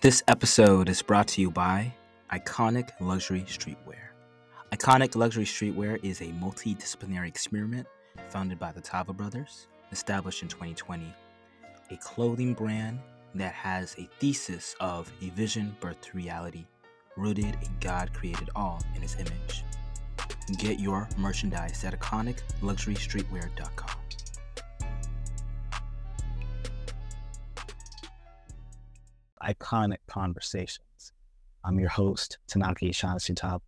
[0.00, 1.92] This episode is brought to you by
[2.32, 4.10] Iconic Luxury Streetwear.
[4.70, 7.84] Iconic Luxury Streetwear is a multidisciplinary experiment
[8.28, 11.12] founded by the Tava brothers, established in 2020,
[11.90, 13.00] a clothing brand
[13.34, 16.64] that has a thesis of a vision birthed reality,
[17.16, 19.64] rooted in God created all in his image.
[20.58, 23.97] Get your merchandise at iconicluxurystreetwear.com.
[29.48, 31.12] iconic conversations.
[31.64, 33.62] I'm your host, Tanaka Shaughnessy Top,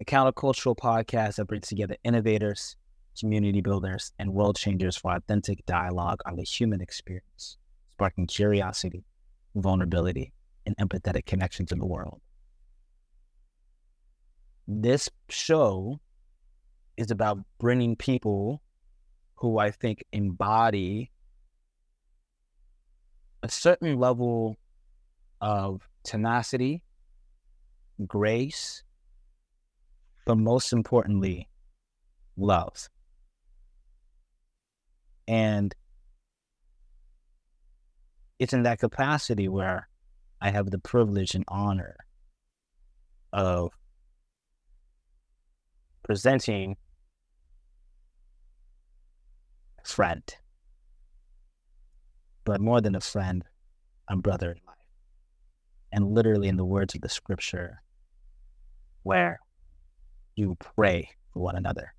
[0.00, 2.76] a countercultural podcast that brings together innovators,
[3.18, 7.56] community builders, and world changers for authentic dialogue on the human experience,
[7.94, 9.02] sparking curiosity,
[9.54, 10.32] vulnerability,
[10.66, 12.20] and empathetic connection to the world.
[14.66, 16.00] This show
[16.98, 18.60] is about bringing people
[19.36, 21.10] who I think embody
[23.42, 24.58] a certain level
[25.40, 26.82] of tenacity,
[28.06, 28.82] grace,
[30.26, 31.48] but most importantly,
[32.36, 32.88] love.
[35.26, 35.74] And
[38.38, 39.88] it's in that capacity where
[40.40, 41.96] I have the privilege and honor
[43.32, 43.72] of
[46.02, 46.76] presenting
[49.82, 50.22] a friend.
[52.44, 53.44] But more than a friend,
[54.08, 54.56] a brother
[55.92, 57.82] and literally in the words of the scripture,
[59.02, 59.40] where
[60.34, 61.94] you pray for one another,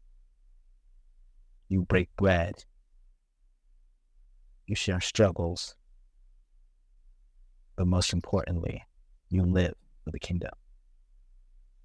[1.67, 2.63] you break bread,
[4.67, 5.75] you share struggles,
[7.75, 8.83] but most importantly,
[9.29, 10.51] you live for the kingdom.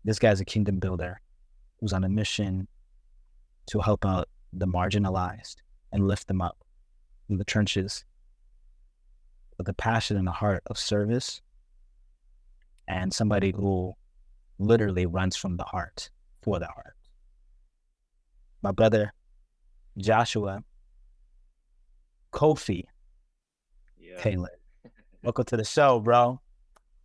[0.05, 1.21] This guy's a kingdom builder
[1.81, 2.69] who's on a mission
[3.67, 5.57] to help out the marginalized
[5.93, 6.59] and lift them up
[7.29, 8.05] in the trenches.
[9.57, 11.41] With a passion and a heart of service
[12.89, 13.93] and somebody who
[14.59, 16.11] literally runs from the heart
[16.43, 16.97] for the heart.
[18.63, 19.13] My brother
[19.99, 20.63] Joshua
[22.33, 22.85] Kofi
[23.99, 24.21] yeah.
[24.21, 24.51] Taylor.
[25.23, 26.41] Welcome to the show, bro.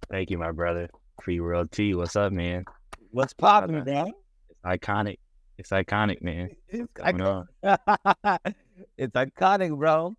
[0.09, 0.89] Thank you, my brother.
[1.21, 1.93] Free World T.
[1.93, 2.65] What's up, man?
[3.11, 4.11] What's popping, man?
[4.49, 5.17] It's iconic.
[5.57, 6.49] It's iconic, man.
[6.67, 7.45] It's iconic.
[8.97, 10.15] it's iconic, bro.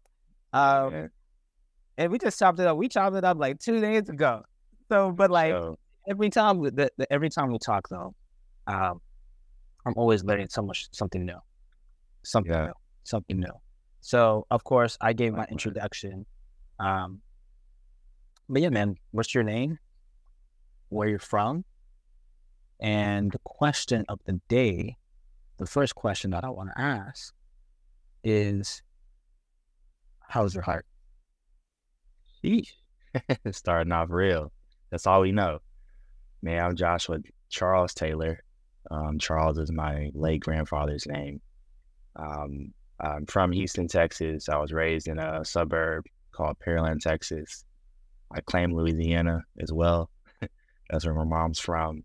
[0.52, 1.06] Um, yeah.
[1.96, 2.76] and we just chopped it up.
[2.76, 4.42] We chopped it up like two days ago.
[4.90, 5.78] So, but like so,
[6.08, 8.12] every time, the, the, every time we talk though,
[8.66, 9.00] um,
[9.86, 11.38] I'm always learning so much something new,
[12.24, 12.66] something yeah.
[12.66, 12.72] new,
[13.04, 13.52] something new.
[14.00, 16.26] So, of course, I gave my introduction.
[16.80, 17.20] Um,
[18.48, 19.78] but yeah, man, what's your name?
[20.88, 21.64] Where you're from?
[22.80, 24.96] And the question of the day,
[25.58, 27.32] the first question that I want to ask
[28.24, 28.82] is,
[30.28, 30.84] how's your heart?
[32.42, 32.72] Sheesh.
[33.52, 34.50] Starting off real.
[34.90, 35.60] That's all we know.
[36.42, 37.18] Man, I'm Joshua
[37.48, 38.42] Charles Taylor.
[38.90, 41.40] Um, Charles is my late grandfather's name.
[42.16, 44.48] Um, I'm from Houston, Texas.
[44.48, 47.64] I was raised in a suburb called Pearland, Texas.
[48.32, 50.10] I claim Louisiana as well.
[50.90, 52.04] That's where my mom's from.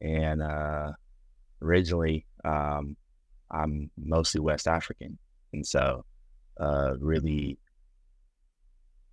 [0.00, 0.92] And uh,
[1.62, 2.96] originally, um,
[3.50, 5.18] I'm mostly West African.
[5.52, 6.04] And so,
[6.60, 7.58] uh, really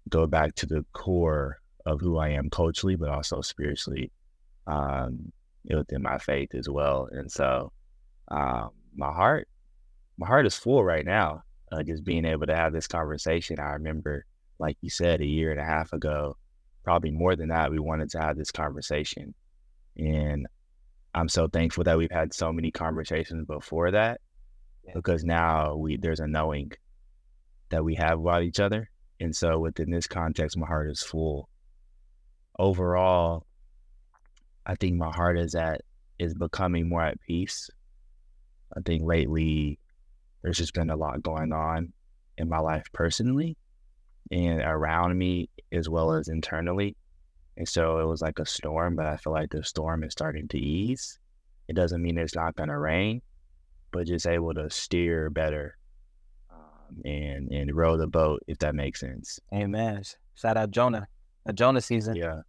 [0.09, 4.11] go back to the core of who I am culturally, but also spiritually
[4.67, 5.31] um,
[5.69, 7.07] within my faith as well.
[7.11, 7.71] And so
[8.29, 9.47] um, my heart,
[10.17, 11.43] my heart is full right now.
[11.71, 13.59] Uh, just being able to have this conversation.
[13.59, 14.25] I remember,
[14.59, 16.37] like you said, a year and a half ago,
[16.83, 19.33] probably more than that, we wanted to have this conversation.
[19.97, 20.47] And
[21.15, 24.21] I'm so thankful that we've had so many conversations before that
[24.85, 24.93] yeah.
[24.93, 26.71] because now we there's a knowing
[27.69, 28.89] that we have about each other.
[29.19, 31.49] And so within this context, my heart is full
[32.57, 33.45] overall,
[34.65, 35.81] I think my heart is at
[36.17, 37.69] is becoming more at peace.
[38.75, 39.79] I think lately
[40.41, 41.91] there's just been a lot going on
[42.37, 43.57] in my life personally
[44.31, 46.95] and around me as well as internally.
[47.57, 50.47] And so it was like a storm, but I feel like the storm is starting
[50.49, 51.19] to ease.
[51.67, 53.21] It doesn't mean it's not going to rain,
[53.91, 55.77] but just able to steer better
[56.51, 59.39] um, and and row the boat, if that makes sense.
[59.53, 60.03] Amen.
[60.35, 61.07] Shout out Jonah
[61.45, 62.15] a Jonah season.
[62.15, 62.41] Yeah.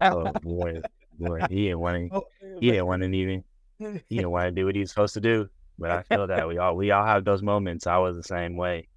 [0.00, 0.80] oh boy,
[1.18, 2.10] boy, he ain't wanting.
[2.12, 2.24] Oh,
[2.60, 3.44] he ain't wanting even.
[3.78, 5.48] He didn't want to do what he's supposed to do.
[5.78, 7.86] But I feel that we all we all have those moments.
[7.86, 8.88] I was the same way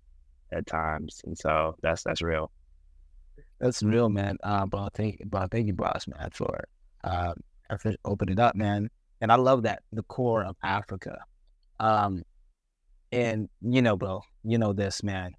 [0.52, 2.52] at times, and so that's that's real.
[3.60, 4.38] That's real, man.
[4.42, 6.64] Uh, bro, thank, bro, thank you, boss, man, for
[7.04, 7.34] uh,
[7.80, 8.90] for opening up, man.
[9.22, 11.20] And I love that the core of Africa.
[11.80, 12.24] Um,
[13.12, 15.34] and you know, bro, you know this, man.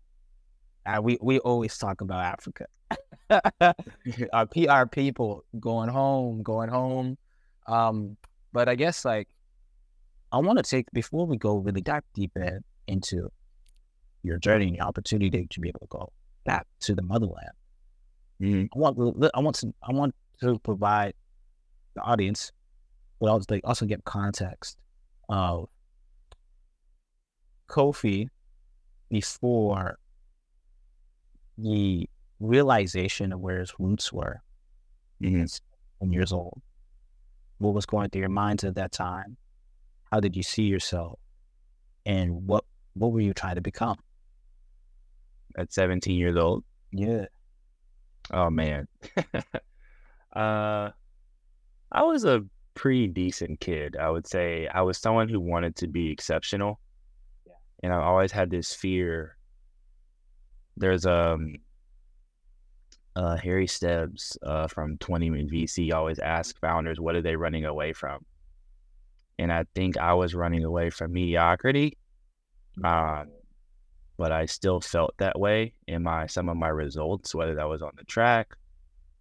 [0.85, 2.67] Uh, we we always talk about Africa.
[4.33, 7.17] our PR people going home, going home.
[7.67, 8.17] Um,
[8.53, 9.29] but I guess like
[10.33, 13.31] I want to take before we go really dive deep in, into
[14.23, 16.13] your journey and your opportunity to be able to go
[16.45, 17.51] back to the motherland.
[18.41, 18.69] Mhm.
[18.75, 18.99] I want
[19.35, 21.15] I want to I want to provide
[21.95, 22.51] the audience,
[23.21, 24.79] but also like also get context
[25.29, 25.69] of
[27.69, 28.29] Kofi
[29.09, 29.99] before
[31.63, 32.09] the
[32.41, 34.43] realization of where his roots were
[35.21, 35.43] Mhm.
[35.43, 36.61] at seven years old.
[37.59, 39.37] What was going through your minds at that time?
[40.11, 41.19] How did you see yourself?
[42.05, 42.65] And what
[42.95, 43.99] what were you trying to become?
[45.57, 46.65] At 17 years old.
[46.91, 47.27] Yeah.
[48.31, 48.89] Oh man.
[50.37, 50.91] uh
[51.95, 52.45] I was a
[52.75, 53.97] pretty decent kid.
[53.97, 56.81] I would say I was someone who wanted to be exceptional.
[57.47, 57.53] Yeah.
[57.83, 59.37] And I always had this fear.
[60.77, 61.57] There's um
[63.15, 67.65] uh Harry Stebbs uh from 20 Min VC always asks founders what are they running
[67.65, 68.25] away from?
[69.39, 71.99] And I think I was running away from mediocrity.
[72.83, 73.29] Um
[74.19, 77.83] but I still felt that way in my some of my results, whether that was
[77.83, 78.55] on the track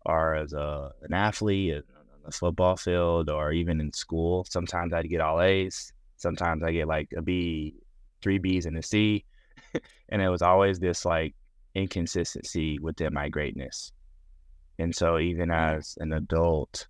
[0.06, 4.46] or as a an athlete uh, on the football field or even in school.
[4.50, 5.94] Sometimes I'd get all A's.
[6.18, 7.76] Sometimes I get like a B,
[8.22, 9.26] three B's and a C.
[10.10, 11.34] and it was always this like
[11.76, 13.92] inconsistency within my greatness.
[14.80, 16.88] And so even as an adult,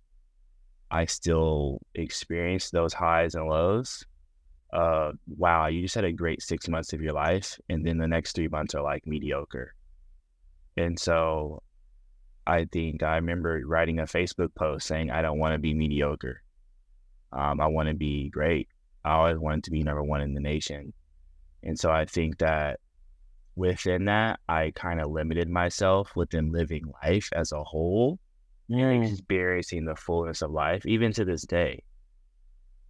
[0.90, 4.04] I still experience those highs and lows
[4.72, 8.08] uh wow you just had a great six months of your life and then the
[8.08, 9.74] next three months are like mediocre.
[10.76, 11.62] And so
[12.46, 16.42] i think i remember writing a facebook post saying i don't want to be mediocre.
[17.32, 18.68] Um, i want to be great.
[19.04, 20.94] I always wanted to be number one in the nation.
[21.62, 22.80] And so i think that
[23.56, 28.18] within that i kind of limited myself within living life as a whole
[28.68, 29.12] and mm.
[29.12, 31.82] experiencing the fullness of life even to this day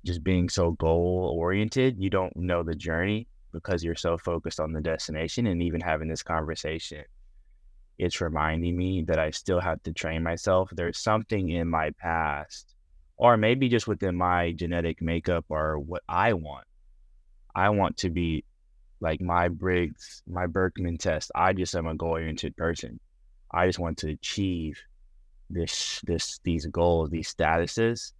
[0.04, 4.72] just being so goal oriented, you don't know the journey because you're so focused on
[4.72, 5.46] the destination.
[5.46, 7.04] And even having this conversation,
[7.98, 10.70] it's reminding me that I still have to train myself.
[10.72, 12.74] There's something in my past,
[13.16, 16.66] or maybe just within my genetic makeup or what I want.
[17.54, 18.44] I want to be
[19.02, 21.30] like Myers-Briggs, my Birkman test.
[21.34, 22.98] I just am a goal oriented person.
[23.50, 24.80] I just want to achieve
[25.50, 28.12] this, this, these goals, these statuses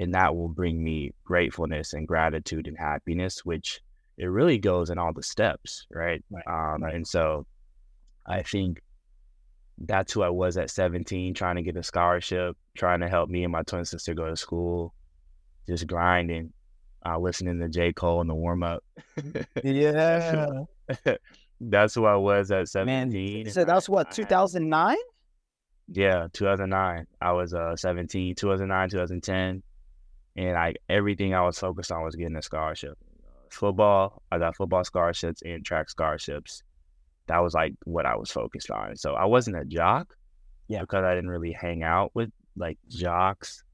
[0.00, 3.80] and that will bring me gratefulness and gratitude and happiness which
[4.18, 6.94] it really goes in all the steps right, Right, um right.
[6.94, 7.46] and so
[8.26, 8.80] i think
[9.86, 13.44] that's who i was at 17 trying to get a scholarship trying to help me
[13.44, 14.94] and my twin sister go to school
[15.68, 16.52] just grinding
[17.06, 18.82] uh listening to j cole in the warm-up
[19.64, 20.50] Yeah.
[21.60, 24.96] that's who i was at Man, 17 and so that's what, 2009?
[25.92, 27.06] Yeah, 2009.
[27.20, 29.62] I was uh 17, 2009, 2010,
[30.36, 32.96] and I everything I was focused on was getting a scholarship.
[33.50, 36.62] Football, I got football scholarships and track scholarships.
[37.26, 38.96] That was like what I was focused on.
[38.96, 40.14] So I wasn't a jock,
[40.68, 40.82] Yeah.
[40.82, 43.64] because I didn't really hang out with like jocks,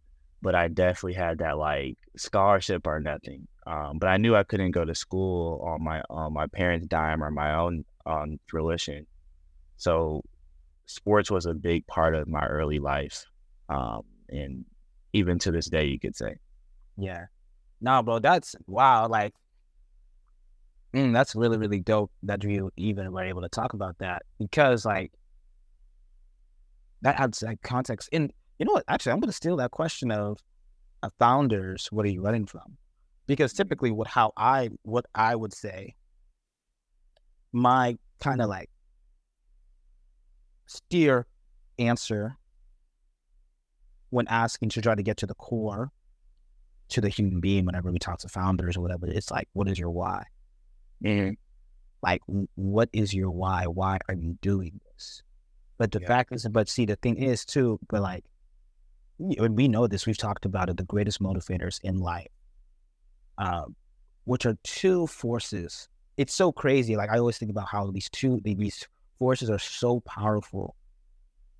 [0.46, 3.48] but I definitely had that like scholarship or nothing.
[3.66, 7.20] Um, but I knew I couldn't go to school on my on my parents' dime
[7.20, 9.08] or my own on fruition.
[9.76, 10.22] So
[10.86, 13.24] sports was a big part of my early life.
[13.68, 14.64] Um, and
[15.12, 16.36] even to this day, you could say.
[16.96, 17.24] Yeah.
[17.80, 19.08] No, bro, that's wow.
[19.08, 19.34] Like,
[20.94, 24.84] mm, that's really, really dope that you even were able to talk about that because,
[24.84, 25.10] like,
[27.02, 28.10] that adds like context.
[28.12, 28.84] And you know what?
[28.88, 30.38] Actually, I'm going to steal that question of
[31.02, 31.88] uh, founders.
[31.90, 32.76] What are you running from?
[33.26, 35.94] Because typically, what how I what I would say,
[37.52, 38.70] my kind of like
[40.66, 41.26] steer
[41.78, 42.36] answer
[44.10, 45.90] when asking to try to get to the core
[46.88, 49.78] to the human being whenever we talk to founders or whatever it's like what is
[49.78, 50.24] your why
[51.04, 51.36] And
[52.02, 52.22] like
[52.54, 55.22] what is your why why are you doing this
[55.78, 56.06] but the Yeah.
[56.06, 58.24] fact is but see the thing is too but like
[59.18, 62.28] and we know this we've talked about it the greatest motivators in life
[63.38, 63.74] um
[64.24, 65.88] which are two forces.
[66.16, 68.86] It's so crazy like i always think about how these two these
[69.18, 70.76] forces are so powerful.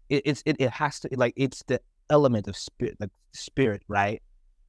[0.08, 4.22] It, it's it, it has to like it's the element of spirit like spirit right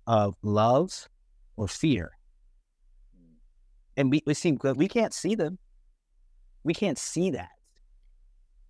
[0.08, 1.08] of love
[1.58, 2.12] or fear.
[3.98, 5.58] And we, we seem we can't see them.
[6.63, 7.50] We can't see that.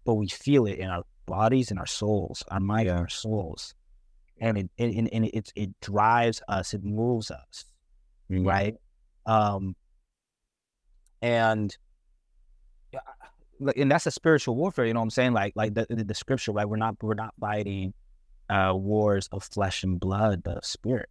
[0.05, 3.01] But we feel it in our bodies and our souls our mind and Yeah.
[3.01, 3.73] our souls
[4.39, 7.65] and it and, and, it, it drives us it moves us
[8.29, 8.45] Mhm.
[8.45, 8.75] right
[9.25, 9.75] um
[11.21, 11.75] and
[12.93, 12.99] yeah,
[13.59, 14.85] like, and that's a spiritual warfare.
[14.85, 15.33] You know what I'm saying?
[15.33, 16.67] Like, like the, the, the scripture, right?
[16.67, 17.93] We're not, we're not fighting
[18.49, 21.09] uh, wars of flesh and blood, but of spirit.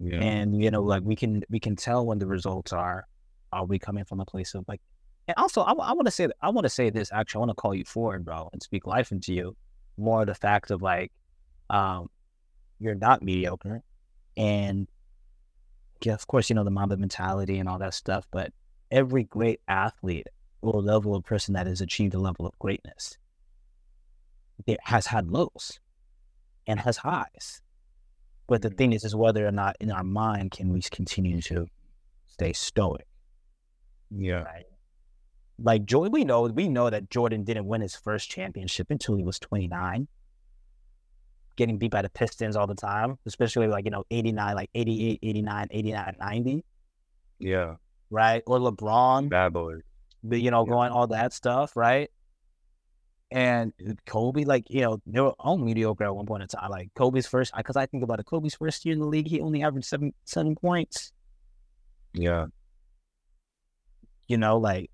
[0.00, 0.20] Yeah.
[0.20, 3.06] And you know, like we can, we can tell when the results are.
[3.52, 4.80] Are we coming from a place of like?
[5.28, 7.12] And also, I, I want to say, I want to say this.
[7.12, 9.54] Actually, I want to call you forward, bro, and speak life into you.
[9.98, 11.12] More the fact of like,
[11.68, 12.08] um,
[12.78, 13.82] you're not mediocre,
[14.36, 14.88] and
[16.02, 18.26] yeah, of course, you know the Mamba mentality and all that stuff.
[18.30, 18.52] But
[18.90, 20.26] every great athlete
[20.60, 23.18] or level of person that has achieved a level of greatness
[24.66, 25.80] it has had lows
[26.66, 27.60] and has highs.
[28.46, 28.76] But the mm-hmm.
[28.76, 31.66] thing is, is whether or not in our mind can we continue to
[32.26, 33.06] stay stoic.
[34.10, 34.42] Yeah.
[34.42, 34.64] Right?
[35.58, 39.22] Like Jordan, we know we know that Jordan didn't win his first championship until he
[39.22, 40.08] was 29.
[41.62, 45.20] Getting beat by the Pistons all the time, especially like, you know, 89, like 88,
[45.22, 46.64] 89, 89, 90.
[47.38, 47.74] Yeah.
[48.10, 48.42] Right.
[48.48, 49.28] Or LeBron.
[49.28, 49.74] Bad boy
[50.24, 50.72] But, you know, yeah.
[50.72, 52.10] going all that stuff, right?
[53.30, 53.72] And
[54.06, 56.68] Kobe, like, you know, they were all mediocre at one point in time.
[56.68, 59.40] Like Kobe's first, because I think about it, Kobe's first year in the league, he
[59.40, 61.12] only averaged seven seven points.
[62.12, 62.46] Yeah.
[64.26, 64.90] You know, like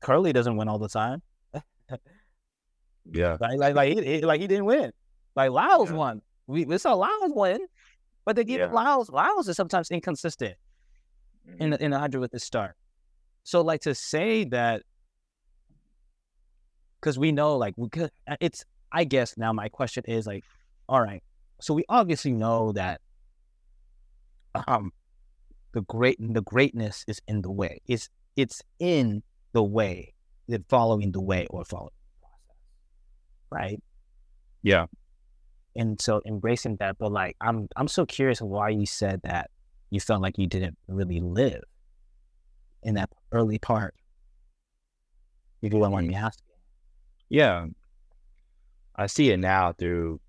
[0.00, 1.22] Curry doesn't win all the time.
[3.10, 3.36] Yeah.
[3.40, 4.92] Like, like, like, he, like he didn't win.
[5.36, 5.96] Like Lyles yeah.
[5.96, 6.22] won.
[6.46, 7.60] We, we saw Lyles win,
[8.24, 8.70] but they give yeah.
[8.70, 9.10] Lyles.
[9.10, 10.56] Lyles is sometimes inconsistent
[11.48, 11.62] mm-hmm.
[11.62, 12.76] in the, in the hundred with the start.
[13.44, 14.82] So like to say that
[17.00, 20.44] because we know like we could uh, it's I guess now my question is like,
[20.88, 21.22] all right,
[21.60, 23.00] so we obviously know that
[24.66, 24.92] um
[25.72, 27.80] the great the greatness is in the way.
[27.86, 30.14] It's it's in the way,
[30.48, 31.90] that following the way or following.
[33.54, 33.80] Right?
[34.62, 34.86] Yeah.
[35.76, 39.50] And so embracing that, but like I'm I'm so curious why you said that
[39.90, 41.62] you felt like you didn't really live
[42.82, 43.94] in that early part.
[45.60, 46.24] You do what want me mm-hmm.
[46.24, 46.46] asking.
[47.28, 47.66] Yeah.
[48.96, 50.20] I see it now through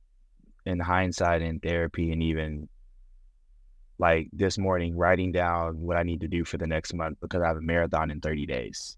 [0.66, 2.68] in hindsight in therapy and even
[3.98, 7.42] like this morning writing down what I need to do for the next month because
[7.42, 8.98] I have a marathon in 30 days.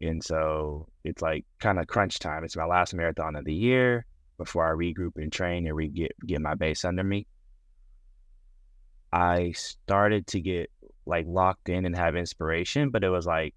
[0.00, 2.44] And so it's like kind of crunch time.
[2.44, 4.04] It's my last marathon of the year
[4.36, 7.26] before I regroup and train and re get get my base under me.
[9.12, 10.70] I started to get
[11.06, 13.54] like locked in and have inspiration, but it was like,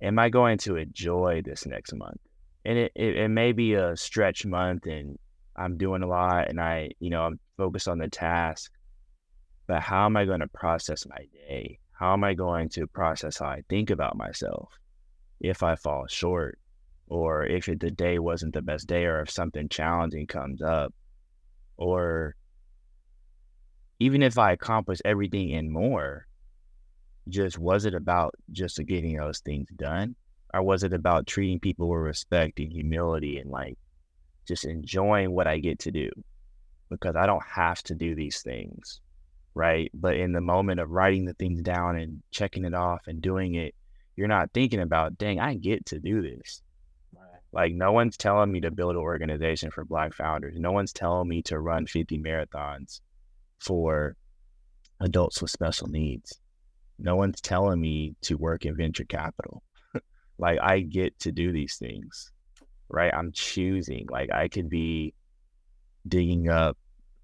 [0.00, 2.20] am I going to enjoy this next month?
[2.64, 5.18] And it, it, it may be a stretch month and
[5.56, 8.72] I'm doing a lot and I, you know, I'm focused on the task,
[9.66, 11.78] but how am I going to process my day?
[11.92, 14.72] How am I going to process how I think about myself
[15.40, 16.58] if I fall short
[17.06, 20.94] or if the day wasn't the best day or if something challenging comes up
[21.76, 22.34] or
[24.00, 26.26] even if I accomplished everything and more,
[27.28, 30.16] just was it about just getting those things done?
[30.52, 33.78] Or was it about treating people with respect and humility and like
[34.46, 36.10] just enjoying what I get to do?
[36.90, 39.00] Because I don't have to do these things,
[39.54, 39.90] right?
[39.94, 43.54] But in the moment of writing the things down and checking it off and doing
[43.54, 43.74] it,
[44.16, 46.62] you're not thinking about, dang, I get to do this.
[47.52, 50.54] Like no one's telling me to build an organization for black founders.
[50.58, 53.00] No one's telling me to run 50 marathons
[53.58, 54.16] for
[55.00, 56.40] adults with special needs.
[56.98, 59.62] No one's telling me to work in venture capital.
[60.38, 62.32] like I get to do these things,
[62.88, 63.12] right?
[63.12, 64.06] I'm choosing.
[64.10, 65.12] Like I could be
[66.08, 66.78] digging up,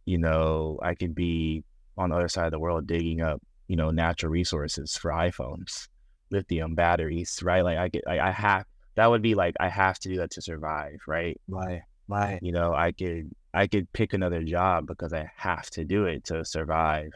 [0.05, 1.65] you know, I could be
[1.99, 5.89] on the other side of the world digging up, you know, natural resources for iPhones,
[6.31, 7.63] lithium batteries, right?
[7.63, 8.65] Like I get, I, I have,
[8.95, 11.39] that would be like, I have to do that to survive, right?
[11.49, 11.83] Right.
[12.09, 12.39] Right.
[12.41, 16.25] You know, I could I could pick another job because I have to do it
[16.25, 17.13] to survive.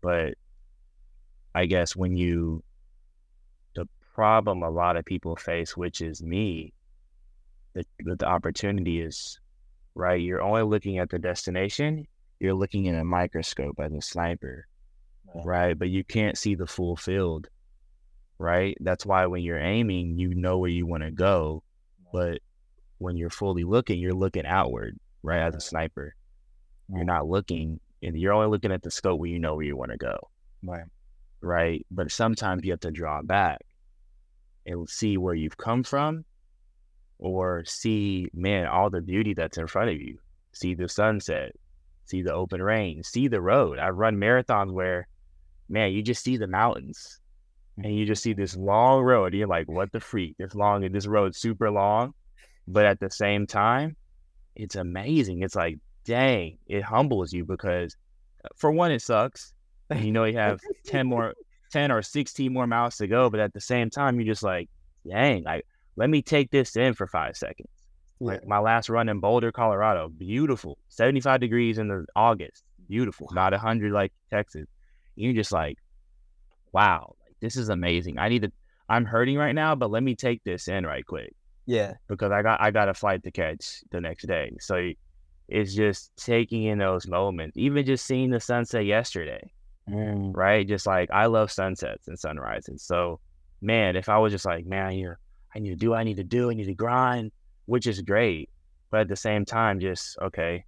[0.00, 0.34] But
[1.54, 2.64] I guess when you,
[3.74, 6.72] the problem a lot of people face, which is me,
[7.74, 9.38] the, the opportunity is,
[9.94, 10.20] right?
[10.20, 12.06] You're only looking at the destination,
[12.40, 14.66] you're looking in a microscope as a sniper,
[15.34, 15.42] yeah.
[15.44, 15.78] right?
[15.78, 17.48] But you can't see the full field,
[18.38, 18.76] right?
[18.80, 21.62] That's why when you're aiming, you know where you want to go.
[22.12, 22.40] But
[22.98, 25.40] when you're fully looking, you're looking outward right?
[25.40, 26.14] As a sniper,
[26.88, 29.76] you're not looking, and you're only looking at the scope where you know where you
[29.76, 30.28] want to go,
[30.62, 30.84] right?
[31.40, 31.86] Right.
[31.90, 33.60] But sometimes you have to draw back
[34.66, 36.24] and see where you've come from,
[37.18, 40.18] or see, man, all the beauty that's in front of you.
[40.52, 41.52] See the sunset,
[42.10, 43.78] see the open range, see the road.
[43.78, 45.08] I run marathons where,
[45.68, 47.20] man, you just see the mountains
[47.82, 49.34] and you just see this long road.
[49.34, 50.36] You're like, what the freak?
[50.38, 52.14] This long and this road's super long.
[52.66, 53.96] But at the same time,
[54.54, 55.42] it's amazing.
[55.42, 57.96] It's like, dang, it humbles you because
[58.44, 59.52] uh, for one, it sucks.
[59.88, 61.34] And you know, you have 10 more,
[61.72, 63.30] 10 or 16 more miles to go.
[63.30, 64.68] But at the same time, you're just like,
[65.08, 67.68] dang, like, let me take this in for five seconds.
[68.20, 70.78] Like my last run in Boulder, Colorado, beautiful.
[70.88, 73.28] 75 degrees in the August, beautiful.
[73.32, 74.66] Not 100 like Texas.
[75.16, 75.78] You're just like,
[76.72, 78.18] wow, like, this is amazing.
[78.18, 78.52] I need to,
[78.88, 81.34] I'm hurting right now, but let me take this in right quick.
[81.66, 81.94] Yeah.
[82.08, 84.52] Because I got, I got a flight to catch the next day.
[84.60, 84.90] So
[85.48, 89.50] it's just taking in those moments, even just seeing the sunset yesterday
[89.90, 90.36] mm.
[90.36, 90.66] right?
[90.66, 92.82] Just like I love sunsets and sunrises.
[92.82, 93.20] So,
[93.60, 95.14] man, if I was just like, man, you
[95.54, 97.32] I need to do, I need to do, I need to grind,
[97.70, 98.50] which is great.
[98.90, 100.64] But at the same time, just okay,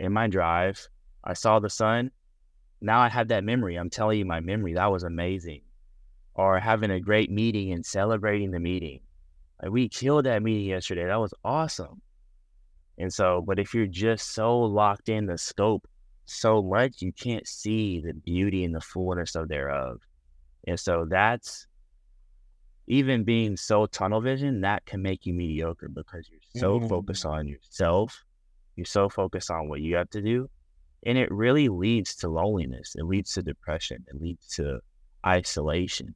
[0.00, 0.88] in my drive,
[1.22, 2.10] I saw the sun.
[2.80, 3.76] Now I have that memory.
[3.76, 5.60] I'm telling you, my memory that was amazing.
[6.34, 9.00] Or having a great meeting and celebrating the meeting.
[9.62, 11.06] Like we killed that meeting yesterday.
[11.06, 12.00] That was awesome.
[12.98, 15.86] And so, but if you're just so locked in the scope
[16.26, 20.00] so much you can't see the beauty and the fullness of thereof.
[20.66, 21.66] And so that's
[22.86, 26.88] even being so tunnel vision, that can make you mediocre because you're so mm-hmm.
[26.88, 28.24] focused on yourself.
[28.76, 30.48] You're so focused on what you have to do.
[31.04, 32.94] And it really leads to loneliness.
[32.96, 34.04] It leads to depression.
[34.08, 34.80] It leads to
[35.26, 36.14] isolation.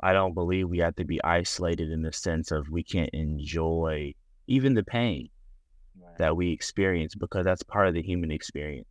[0.00, 4.14] I don't believe we have to be isolated in the sense of we can't enjoy
[4.46, 5.28] even the pain
[6.00, 6.18] right.
[6.18, 8.88] that we experience because that's part of the human experience.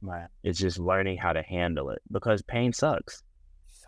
[0.00, 0.28] Right.
[0.42, 3.22] It's just learning how to handle it because pain sucks.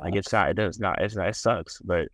[0.01, 1.81] Like it's not, it does not, it's not, it sucks.
[1.81, 2.09] But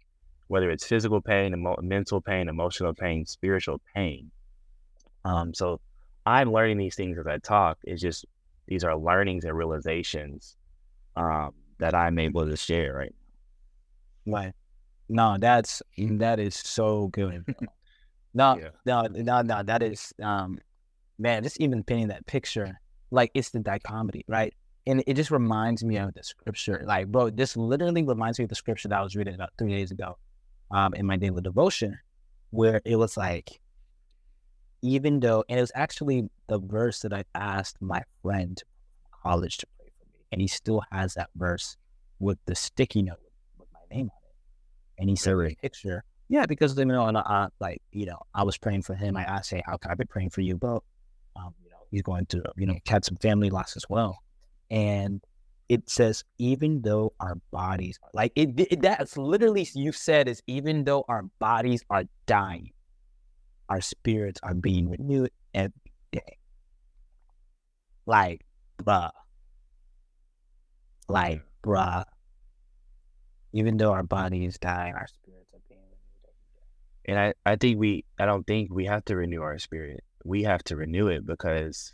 [0.49, 4.31] whether it's physical pain, emo- mental pain, emotional pain, spiritual pain.
[5.25, 5.81] Um, so
[6.25, 7.79] I'm learning these things as I talk.
[7.85, 8.25] It's just
[8.67, 10.57] these are learnings and realizations
[11.17, 13.15] um, that I'm able to share right
[14.27, 14.39] now.
[14.39, 14.53] Right.
[15.09, 17.45] No, that's that is so good.
[18.37, 18.69] No, yeah.
[18.85, 19.63] no, no, no.
[19.63, 20.59] That is, um,
[21.19, 21.43] man.
[21.43, 22.79] Just even painting that picture,
[23.11, 24.53] like it's the dichotomy, right?
[24.87, 26.85] And it just reminds me of the scripture.
[26.87, 29.71] Like, bro, this literally reminds me of the scripture that I was reading about three
[29.71, 30.17] days ago,
[30.71, 31.99] um, in my daily devotion,
[32.51, 33.61] where it was like,
[34.83, 38.63] even though, and it was actually the verse that I asked my friend
[39.23, 41.77] college to pray for me, and he still has that verse
[42.21, 43.19] with the sticky note
[43.59, 47.17] with my name on it, and he said, a picture yeah, because you know, and
[47.17, 49.17] I, like you know, I was praying for him.
[49.17, 50.83] I asked, "Hey, how can I be praying for you?" But
[51.37, 54.19] um, you know, he's going to you know had some family loss as well,
[54.71, 55.23] and
[55.69, 60.85] it says even though our bodies like it, it that's literally you said is even
[60.85, 62.71] though our bodies are dying,
[63.69, 65.73] our spirits are being renewed every
[66.13, 66.39] day.
[68.07, 68.47] Like,
[68.83, 69.11] bruh,
[71.09, 72.05] like, bruh.
[73.53, 77.19] Even though our body is dying, our spirits are being renewed every day.
[77.19, 80.05] and I, I think we, I don't think we have to renew our spirit.
[80.25, 81.93] We have to renew it because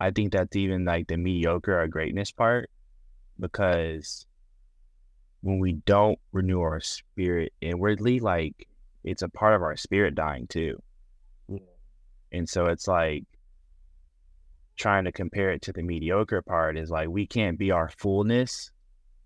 [0.00, 2.70] I think that's even like the mediocre or greatness part
[3.38, 4.26] because
[5.42, 8.68] when we don't renew our spirit inwardly, like
[9.04, 10.82] it's a part of our spirit dying too.
[12.32, 13.24] And so it's like
[14.76, 18.72] trying to compare it to the mediocre part is like we can't be our fullness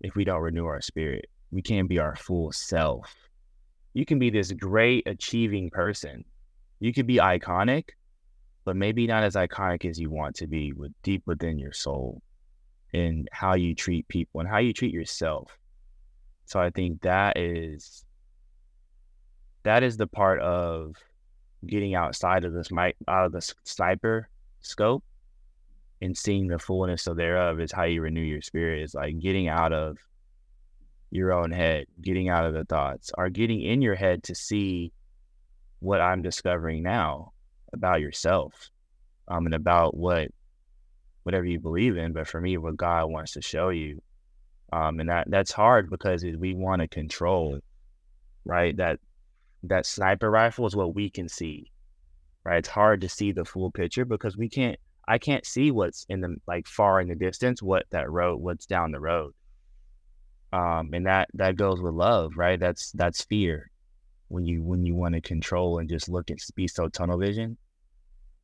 [0.01, 1.25] if we don't renew our spirit.
[1.51, 3.15] We can't be our full self
[3.93, 6.23] you can be this great achieving person.
[6.79, 7.89] You could be iconic,
[8.65, 12.21] but maybe not as iconic as you want to be with deep within your soul
[12.93, 15.57] and how you treat people and how you treat yourself.
[16.45, 18.05] So I think that is
[19.63, 20.95] that is the part of
[21.65, 24.29] getting outside of this mic out of the sniper
[24.61, 25.03] scope
[26.01, 28.81] and seeing the fullness of thereof is how you renew your spirit.
[28.81, 29.97] Is like getting out of
[31.11, 34.91] your own head, getting out of the thoughts, or getting in your head to see
[35.79, 37.33] what I'm discovering now
[37.73, 38.69] about yourself
[39.27, 40.29] um, and about what
[41.23, 42.13] whatever you believe in.
[42.13, 44.01] But for me, what God wants to show you,
[44.73, 47.59] um, and that that's hard because we want to control,
[48.45, 48.75] right?
[48.77, 48.99] That
[49.63, 51.71] that sniper rifle is what we can see,
[52.43, 52.59] right?
[52.59, 54.79] It's hard to see the full picture because we can't.
[55.07, 58.67] I can't see what's in the like far in the distance, what that road, what's
[58.67, 59.33] down the road
[60.51, 62.59] um, and that that goes with love, right?
[62.59, 63.68] That's that's fear
[64.29, 67.57] when you when you want to control and just look and be so tunnel vision.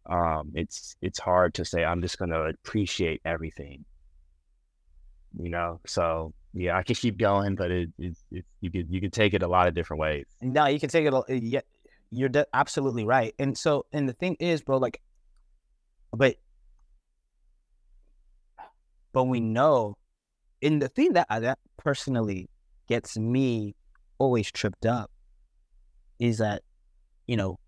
[0.08, 3.86] Um, it's it's hard to say I'm just gonna appreciate everything,
[5.40, 5.80] you know.
[5.88, 9.34] So yeah, I can keep going, but it, it, it you could you could take
[9.34, 10.26] it a lot of different ways.
[10.42, 11.44] No, you can take it.
[11.44, 11.62] Yeah,
[12.12, 13.34] you're de- absolutely right.
[13.40, 15.02] And so, and the thing is, bro, like,
[16.12, 16.36] but
[19.12, 19.98] but we know
[20.62, 22.50] and the thing that that personally
[22.88, 23.76] gets me
[24.18, 25.12] always tripped up
[26.20, 26.62] is that
[27.28, 27.60] you know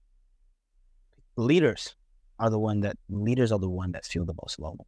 [1.36, 1.95] leaders
[2.39, 4.86] are the one that leaders are the one that feel the most lonely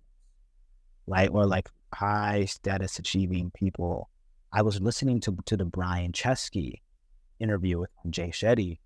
[1.07, 4.09] right or like high status achieving people.
[4.53, 6.81] I was listening to to the Brian Chesky
[7.39, 8.79] interview with Jay Shetty.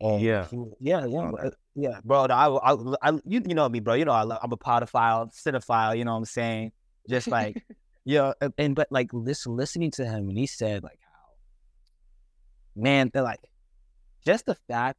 [0.00, 0.46] And Yeah.
[0.46, 1.36] he- yeah, yeah, bro.
[1.38, 2.24] Uh, yeah, bro.
[2.26, 3.94] I, I, I, you, you know me, bro.
[3.94, 5.96] You know I love, I'm a podophile, cinephile.
[5.96, 6.72] You know what I'm saying?
[7.08, 7.62] Just like,
[8.04, 13.10] yeah, and, and but like listen, listening to him, and he said like how, man,
[13.12, 13.40] they're like,
[14.26, 14.98] just the fact.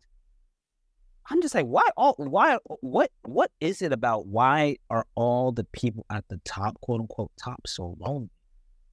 [1.30, 5.66] I'm just like, why all why what what is it about why are all the
[5.66, 8.30] people at the top, quote unquote top so lonely?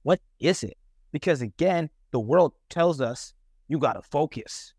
[0.03, 0.77] What is it?
[1.13, 3.33] Because again, the world tells us
[3.69, 4.73] you gotta focus.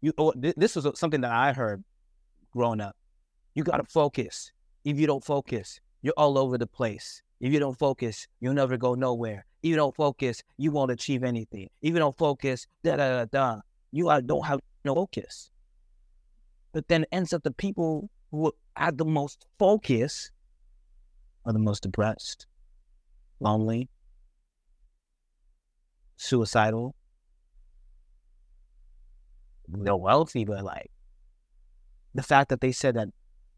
[0.00, 1.84] You oh, th- this was something that I heard
[2.52, 2.96] growing up.
[3.54, 4.50] You gotta focus.
[4.84, 7.22] If you don't focus, you're all over the place.
[7.40, 9.46] If you don't focus, you'll never go nowhere.
[9.62, 11.68] If you don't focus, you won't achieve anything.
[11.80, 13.60] If you don't focus, da da da da.
[13.92, 14.60] You uh, don't have
[14.94, 15.50] focus.
[16.72, 20.30] But then ends up the people who are the most focus
[21.44, 22.46] are the most depressed,
[23.40, 23.88] lonely,
[26.16, 26.94] suicidal,
[29.68, 30.90] they're wealthy, but like
[32.14, 33.08] the fact that they said that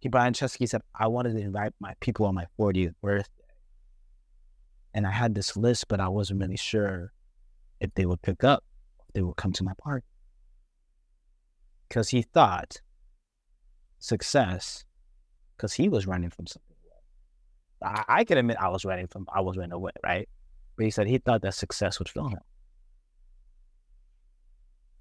[0.00, 3.44] he Brian Chesky said, I wanted to invite my people on my 40th birthday.
[4.94, 7.12] And I had this list, but I wasn't really sure
[7.80, 8.64] if they would pick up,
[9.08, 10.06] if they would come to my party.
[11.90, 12.80] Because he thought
[13.98, 14.84] success,
[15.56, 16.76] because he was running from something.
[17.82, 20.28] I, I can admit I was running from, I was running away, right?
[20.76, 22.38] But he said he thought that success would fill him.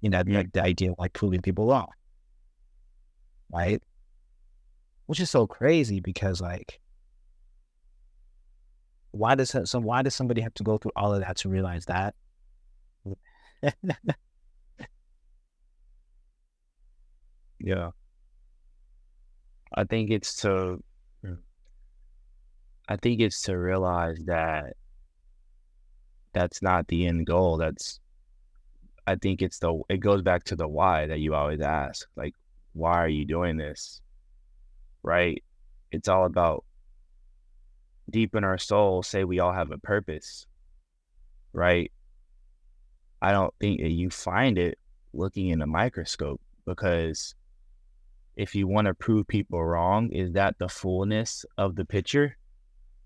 [0.00, 1.88] You know, like the idea of like proving people wrong.
[3.52, 3.80] Right?
[5.06, 6.80] Which is so crazy because like
[9.12, 11.84] why does some why does somebody have to go through all of that to realize
[11.86, 12.14] that?
[17.60, 17.90] Yeah.
[19.74, 20.82] I think it's to
[22.90, 24.74] I think it's to realize that
[26.32, 27.56] that's not the end goal.
[27.56, 28.00] That's
[29.06, 32.08] I think it's the it goes back to the why that you always ask.
[32.16, 32.34] Like,
[32.72, 34.00] why are you doing this?
[35.04, 35.42] Right?
[35.92, 36.64] It's all about
[38.10, 40.48] deep in our soul say we all have a purpose.
[41.52, 41.92] Right?
[43.22, 44.78] I don't think that you find it
[45.12, 47.36] looking in a microscope because
[48.40, 52.38] if you want to prove people wrong, is that the fullness of the picture?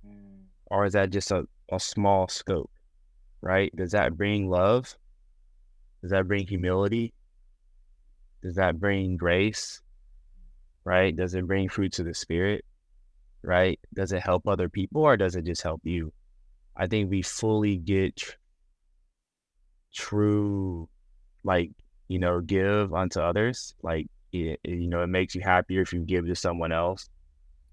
[0.06, 0.44] Mm.
[0.66, 2.70] Or is that just a, a small scope?
[3.40, 3.74] Right?
[3.74, 4.94] Does that bring love?
[6.02, 7.12] Does that bring humility?
[8.44, 9.82] Does that bring grace?
[10.84, 11.16] Right?
[11.16, 12.64] Does it bring fruits of the spirit?
[13.42, 13.80] Right?
[13.92, 16.12] Does it help other people or does it just help you?
[16.76, 18.32] I think we fully get tr-
[19.92, 20.88] true,
[21.42, 21.72] like,
[22.06, 23.74] you know, give unto others.
[23.82, 27.08] Like, it, it- you know, it makes you happier if you give to someone else,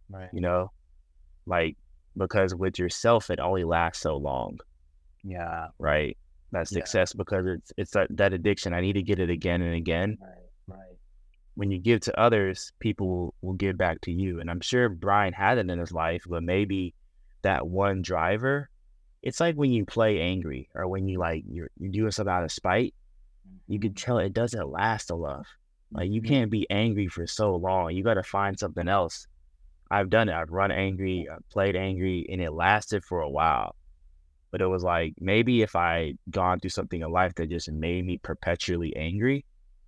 [0.10, 0.30] Right.
[0.34, 0.72] you know,
[1.46, 1.78] like,
[2.18, 4.60] because with yourself, it only lasts so long
[5.24, 5.68] Yeah.
[5.80, 6.18] right?
[6.52, 6.80] That Yeah.
[6.80, 8.74] success because it's it's that, that addiction.
[8.74, 10.18] I need to get it again and again.
[10.22, 10.78] Right.
[10.78, 10.98] Right.
[11.56, 14.40] When you give to others, people will, will give back to you.
[14.42, 16.94] And I'm sure Brian had it in his life, but maybe
[17.44, 18.70] that one driver,
[19.24, 22.44] it's like when you play angry or when you like you're you're doing something out
[22.44, 22.94] of spite,
[23.68, 23.96] you can mm-hmm.
[24.06, 25.46] tell it doesn't last a lot.
[25.92, 26.28] Like you Mhm.
[26.28, 27.92] can't be angry for so long.
[27.96, 29.28] You gotta find something else.
[29.92, 30.36] I've done it.
[30.36, 33.76] I've run angry, I've played angry, and it lasted for a while
[34.52, 38.06] but it was like maybe if I gone through something in life that just made
[38.06, 39.46] me perpetually angry,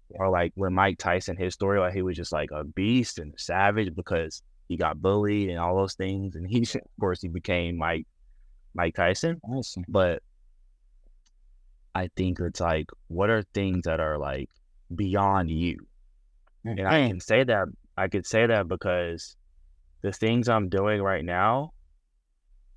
[0.09, 3.33] or like when Mike Tyson his story, like he was just like a beast and
[3.33, 7.27] a savage because he got bullied and all those things, and he of course he
[7.29, 8.07] became Mike
[8.75, 9.39] Mike Tyson.
[9.43, 9.85] Awesome.
[9.87, 10.23] But
[11.95, 14.49] I think it's like what are things that are like
[14.95, 15.77] beyond you,
[16.65, 19.35] and I can say that I could say that because
[20.01, 21.73] the things I'm doing right now,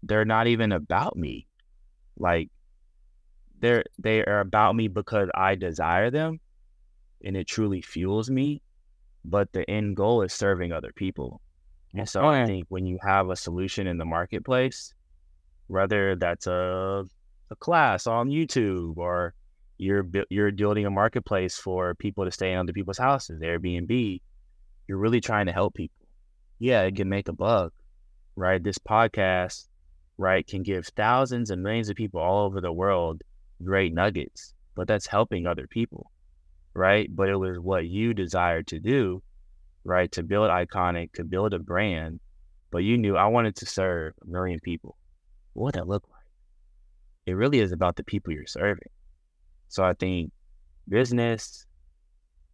[0.02, 1.46] they're not even about me.
[2.18, 2.50] Like
[3.60, 6.40] they're they are about me because I desire them
[7.24, 8.62] and it truly fuels me.
[9.24, 11.40] But the end goal is serving other people.
[11.94, 14.94] And so oh, I think when you have a solution in the marketplace,
[15.66, 17.04] whether that's a
[17.50, 19.34] a class on YouTube or
[19.78, 24.20] you're you're building a marketplace for people to stay in other people's houses, Airbnb,
[24.88, 26.06] you're really trying to help people.
[26.58, 27.72] Yeah, it can make a buck,
[28.34, 28.62] right?
[28.62, 29.68] This podcast,
[30.16, 33.22] right, can give thousands and millions of people all over the world
[33.62, 36.10] great nuggets, but that's helping other people,
[36.74, 37.14] right?
[37.14, 39.22] But it was what you desired to do,
[39.84, 40.10] right?
[40.12, 42.20] To build iconic, to build a brand,
[42.70, 44.96] but you knew I wanted to serve a million people.
[45.52, 46.22] What would that look like?
[47.26, 48.88] It really is about the people you're serving.
[49.68, 50.32] So I think
[50.88, 51.66] business,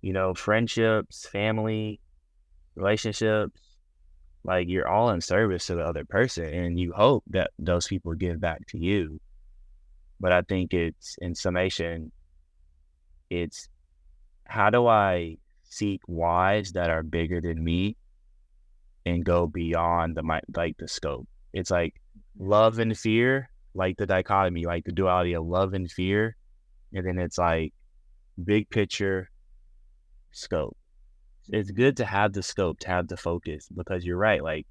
[0.02, 2.00] you know, friendships, family,
[2.76, 3.60] relationships,
[4.44, 8.14] Like you're all in service to the other person and you hope that those people
[8.14, 9.20] give back to you.
[10.20, 12.12] But I think it's in summation,
[13.30, 13.68] it's
[14.46, 17.96] how do I seek whys that are bigger than me
[19.06, 20.22] and go beyond the
[20.56, 21.28] like the scope.
[21.52, 21.94] It's like
[22.38, 26.36] love and fear, like the dichotomy, like the duality of love and fear,
[26.92, 27.72] and then it's like
[28.42, 29.30] big picture
[30.32, 30.76] scope.
[31.48, 34.42] It's good to have the scope, to have the focus, because you're right.
[34.42, 34.66] Like,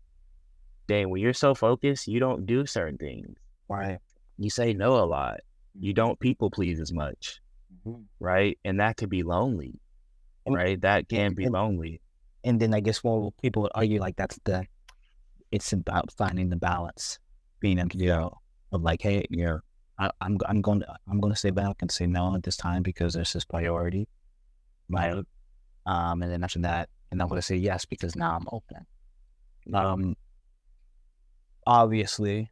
[0.88, 3.38] dang, when you're so focused, you don't do certain things.
[3.68, 4.00] Right.
[4.38, 5.42] You say no a lot.
[5.80, 7.40] You don't people please as much.
[7.86, 8.02] Mm-hmm.
[8.20, 8.58] Right.
[8.66, 9.80] And that could be lonely.
[10.46, 10.80] And, right.
[10.82, 12.02] That can and, be lonely.
[12.44, 14.66] And then I guess well people would argue like that's the
[15.52, 17.20] it's about finding the balance.
[17.60, 18.30] Being in yeah.
[18.72, 19.58] of like, hey, yeah,
[20.02, 22.42] I, am I'm, I'm going to I'm going to stay back and say no at
[22.42, 24.08] this time because there's this priority.
[24.90, 25.14] Right.
[25.86, 28.86] Um, and then after that, and I'm going to say yes because now I'm open.
[29.74, 30.16] Um,
[31.68, 32.50] obviously,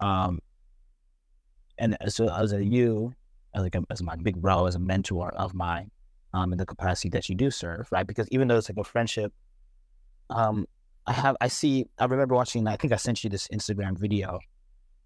[0.00, 0.40] um,
[1.78, 3.14] and a, as a you,
[3.54, 5.90] as like a, as my big bro, as a mentor of mine,
[6.32, 8.06] um, in the capacity that you do serve, right?
[8.06, 9.32] Because even though it's like a friendship,
[10.30, 10.66] um,
[11.06, 12.66] I have I see I remember watching.
[12.66, 14.38] I think I sent you this Instagram video.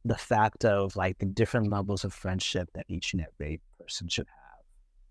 [0.07, 4.27] The fact of like the different levels of friendship that each and every person should
[4.29, 4.65] have.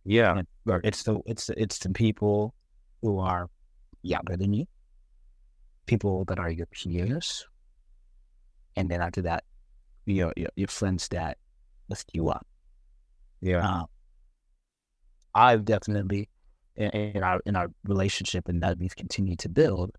[0.05, 0.41] Yeah,
[0.83, 2.53] it's the it's it's the people
[3.01, 3.49] who are
[4.03, 4.65] younger than you,
[5.85, 7.45] people that are your peers,
[8.75, 9.43] and then after that,
[10.05, 11.37] your your, your friends that
[11.89, 12.45] lift you up.
[13.41, 13.87] Yeah, um,
[15.33, 16.29] I've definitely
[16.75, 19.91] in, in, our in our relationship and that we've continued to build,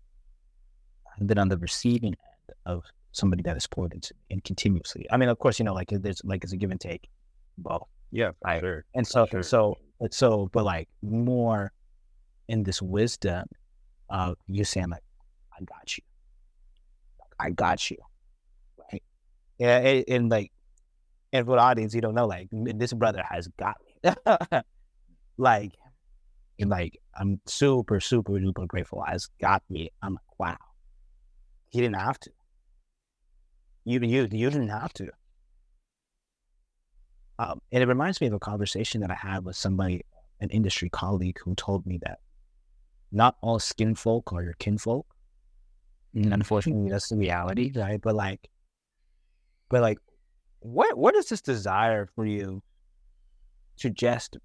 [1.15, 2.83] I've been on the receiving end of
[3.17, 5.05] somebody that is poured into and continuously.
[5.11, 7.09] I mean, of course, you know, like there's like it's a give and take,
[7.57, 7.83] both.
[8.11, 8.61] Yeah, right.
[8.61, 8.85] sure.
[8.93, 9.43] And so, sure.
[9.43, 11.71] so but so, but like more
[12.47, 13.45] in this wisdom
[14.09, 15.03] of you saying like,
[15.59, 16.03] I got you.
[17.39, 17.97] I got you.
[18.91, 19.03] Right.
[19.57, 19.77] Yeah.
[19.77, 20.51] And, and like,
[21.33, 24.13] and for the audience, you don't know, like this brother has got me.
[25.37, 25.73] like,
[26.59, 29.03] and like, I'm super, super, duper grateful.
[29.05, 29.91] Has got me.
[30.01, 30.57] I'm like, wow.
[31.69, 32.31] He didn't have to.
[33.87, 35.09] You, you, you didn't have to.
[37.39, 40.03] Um, and it reminds me of a conversation that I had with somebody,
[40.41, 42.19] an industry colleague, who told me that
[43.13, 45.07] not all skin folk are your kinfolk.
[46.13, 48.01] And unfortunately, that's the reality, right?
[48.01, 48.49] But like,
[49.69, 49.99] but like,
[50.59, 52.61] what what is this desire for you
[53.77, 54.35] to just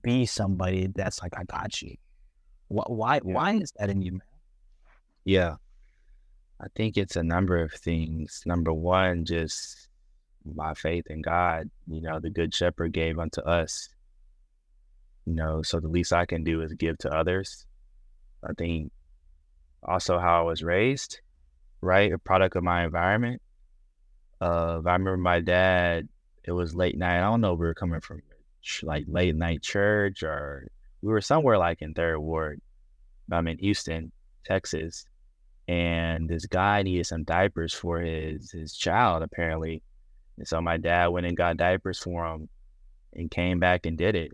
[0.00, 1.96] be somebody that's like, I got you?
[2.68, 3.20] Why why, yeah.
[3.24, 4.22] why is that in you, man?
[5.26, 5.56] Yeah,
[6.62, 8.42] I think it's a number of things.
[8.46, 9.88] Number one, just
[10.44, 13.88] my faith in God, you know, the good shepherd gave unto us.
[15.26, 17.66] You know, so the least I can do is give to others.
[18.48, 18.92] I think
[19.82, 21.20] also how I was raised,
[21.80, 22.12] right?
[22.12, 23.42] A product of my environment.
[24.40, 26.08] Uh, I remember my dad,
[26.44, 27.18] it was late night.
[27.18, 28.22] I don't know we were coming from
[28.84, 30.68] like late night church or
[31.00, 32.60] we were somewhere like in third ward.
[33.32, 34.12] I'm in Houston,
[34.44, 35.06] Texas.
[35.72, 39.82] And this guy needed some diapers for his his child apparently.
[40.36, 42.50] And so my dad went and got diapers for him
[43.14, 44.32] and came back and did it.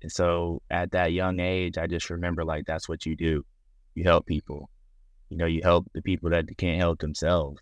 [0.00, 3.44] And so at that young age, I just remember like that's what you do.
[3.94, 4.70] You help people.
[5.28, 7.60] You know, you help the people that can't help themselves.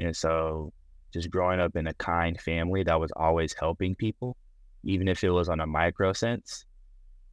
[0.00, 0.72] And so
[1.12, 4.36] just growing up in a kind family that was always helping people,
[4.82, 6.64] even if it was on a micro sense,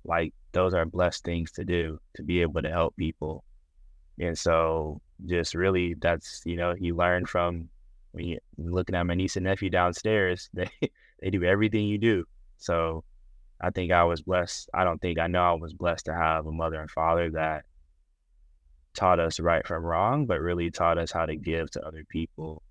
[0.06, 3.44] like those are blessed things to do to be able to help people.
[4.20, 7.70] And so just really that's, you know, you learn from
[8.12, 10.70] when you looking at my niece and nephew downstairs, they
[11.22, 12.26] they do everything you do.
[12.58, 13.04] So
[13.62, 14.70] I think I was blessed.
[14.74, 17.66] I don't think I know I was blessed to have a mother and father that
[18.94, 22.62] taught us right from wrong, but really taught us how to give to other people.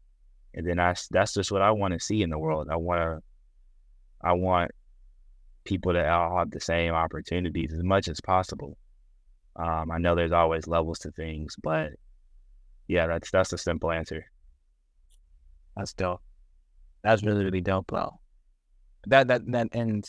[0.54, 2.68] And then that's that's just what I want to see in the world.
[2.70, 3.22] I want to
[4.22, 4.70] I want
[5.64, 8.76] people to all have the same opportunities as much as possible.
[9.56, 11.92] Um, I know there's always levels to things, but
[12.86, 14.24] yeah, that's that's a simple answer.
[15.76, 16.22] That's dope.
[17.02, 18.18] That's really really dope, bro.
[19.06, 20.08] That that that and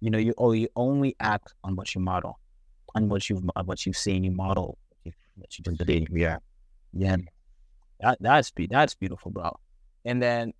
[0.00, 2.38] you know you oh you only act on what you model,
[2.94, 4.24] on what you've what you've seen.
[4.24, 4.78] You model
[5.36, 6.08] what you believe.
[6.12, 6.38] Yeah,
[6.92, 7.16] yeah.
[8.00, 9.58] That that's be that's beautiful, bro.
[10.04, 10.52] And then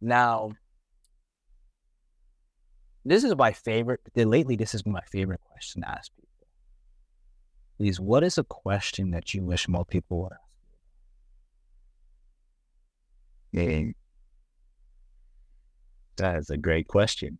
[0.00, 0.52] now,
[3.04, 4.00] this is my favorite.
[4.14, 6.21] Lately, this has been my favorite question to ask people.
[7.82, 10.40] Is what is a question that you wish more people would ask?
[16.16, 17.38] That is a great question.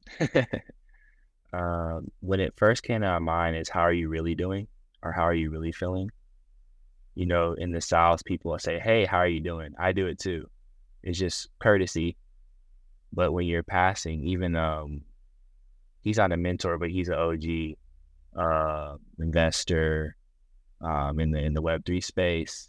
[1.52, 4.66] um, when it first came to my mind is how are you really doing
[5.02, 6.10] or how are you really feeling?
[7.14, 9.74] you know, in the South, people will say, Hey, how are you doing?
[9.78, 10.48] I do it too.
[11.02, 12.16] It's just courtesy.
[13.12, 15.02] But when you're passing, even um
[16.00, 17.76] he's not a mentor, but he's an OG
[18.34, 20.16] uh investor
[20.82, 22.68] um in the in the web three space.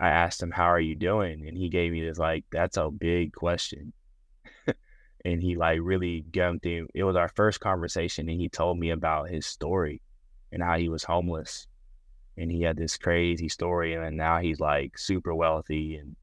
[0.00, 1.48] I asked him, How are you doing?
[1.48, 3.92] And he gave me this like, that's a big question.
[5.24, 6.86] and he like really gumped him.
[6.94, 10.00] It was our first conversation and he told me about his story
[10.52, 11.66] and how he was homeless
[12.36, 16.14] and he had this crazy story and now he's like super wealthy and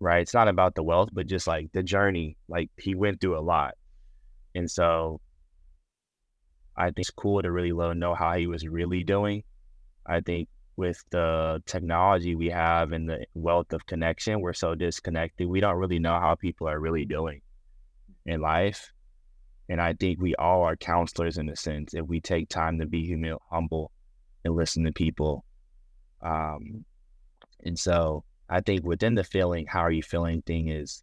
[0.00, 3.38] right it's not about the wealth but just like the journey like he went through
[3.38, 3.74] a lot
[4.54, 5.20] and so
[6.76, 9.42] i think it's cool to really know how he was really doing
[10.08, 15.46] i think with the technology we have and the wealth of connection we're so disconnected
[15.46, 17.40] we don't really know how people are really doing
[18.26, 18.92] in life
[19.68, 22.86] and i think we all are counselors in a sense if we take time to
[22.86, 23.90] be humble humble
[24.44, 25.44] and listen to people
[26.22, 26.84] um,
[27.64, 31.02] and so I think within the feeling, how are you feeling thing is,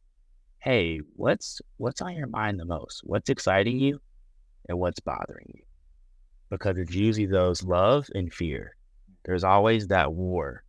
[0.59, 3.01] hey, what's what's on your mind the most?
[3.03, 3.99] What's exciting you
[4.69, 5.63] and what's bothering you?
[6.49, 8.75] Because it's usually those love and fear.
[9.25, 10.63] There's always that war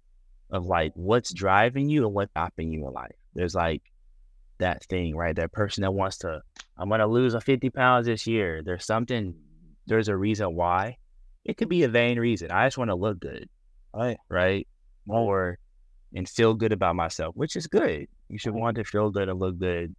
[0.51, 3.17] of like what's driving you and what's stopping you in life.
[3.35, 3.83] There's like
[4.59, 5.35] that thing, right?
[5.35, 6.43] That person that wants to,
[6.79, 8.63] I'm gonna lose a 50 pounds this year.
[8.65, 9.35] There's something,
[9.87, 10.99] there's a reason why.
[11.45, 12.51] It could be a vain reason.
[12.51, 13.49] I just want to look good
[13.95, 14.67] right, right?
[15.09, 15.59] Or
[16.15, 18.07] and feel good about myself, which is good.
[18.29, 19.95] You should want to feel good and look good.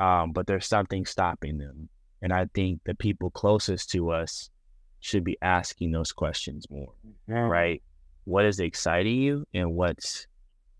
[0.00, 1.88] Um, but there's something stopping them.
[2.22, 4.50] And I think the people closest to us
[5.04, 6.94] should be asking those questions more.
[7.28, 7.34] Mm-hmm.
[7.34, 7.82] Right?
[8.24, 10.26] What is exciting you and what's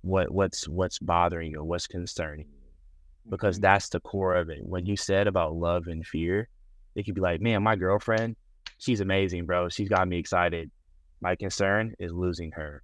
[0.01, 3.31] what what's what's bothering you what's concerning you?
[3.31, 3.65] Because mm-hmm.
[3.65, 4.61] that's the core of it.
[4.63, 6.49] When you said about love and fear,
[6.95, 8.37] it could be like, man, my girlfriend,
[8.79, 9.69] she's amazing, bro.
[9.69, 10.71] She's got me excited.
[11.21, 12.83] My concern is losing her,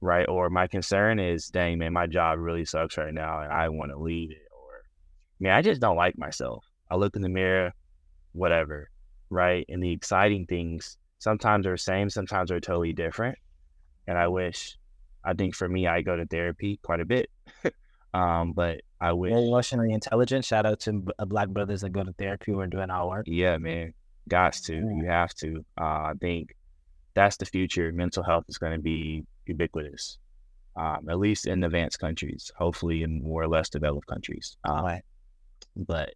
[0.00, 0.28] right?
[0.28, 3.92] Or my concern is, dang, man, my job really sucks right now and I want
[3.92, 4.48] to leave it.
[4.50, 4.82] Or,
[5.38, 6.64] man, I just don't like myself.
[6.90, 7.72] I look in the mirror,
[8.32, 8.90] whatever,
[9.30, 9.64] right?
[9.68, 13.38] And the exciting things sometimes are the same, sometimes are totally different.
[14.06, 14.76] And I wish,
[15.24, 17.30] I think for me, I go to therapy quite a bit.
[18.14, 19.32] um, but I wish.
[19.32, 20.44] Very emotionally intelligent.
[20.44, 23.26] Shout out to uh, Black brothers that go to therapy or doing our work.
[23.28, 23.94] Yeah, man.
[24.28, 24.74] Got to.
[24.74, 25.64] You have to.
[25.80, 26.54] Uh, I think
[27.14, 27.92] that's the future.
[27.92, 30.18] Mental health is going to be ubiquitous,
[30.76, 32.50] um, at least in advanced countries.
[32.56, 34.56] Hopefully, in more or less developed countries.
[34.64, 34.98] Uh,
[35.76, 36.14] but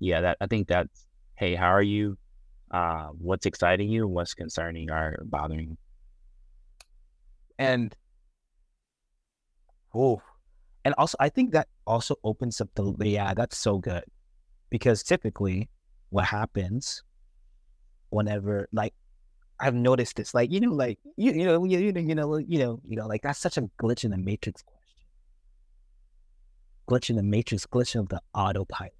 [0.00, 2.16] yeah, that I think that's hey, how are you?
[2.74, 4.08] Uh, what's exciting you?
[4.08, 5.76] What's concerning or bothering?
[7.56, 7.94] And
[9.94, 10.20] oh,
[10.84, 14.02] and also I think that also opens up the yeah, that's so good
[14.70, 15.68] because typically
[16.10, 17.04] what happens
[18.10, 18.92] whenever like
[19.60, 22.36] I've noticed this, like you know, like you you know you, you know you know
[22.38, 24.90] you know you know like that's such a glitch in the matrix question.
[26.88, 28.94] Glitch in the matrix, glitch of the autopilot.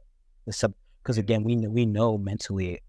[0.47, 2.81] The sub because again we we know mentally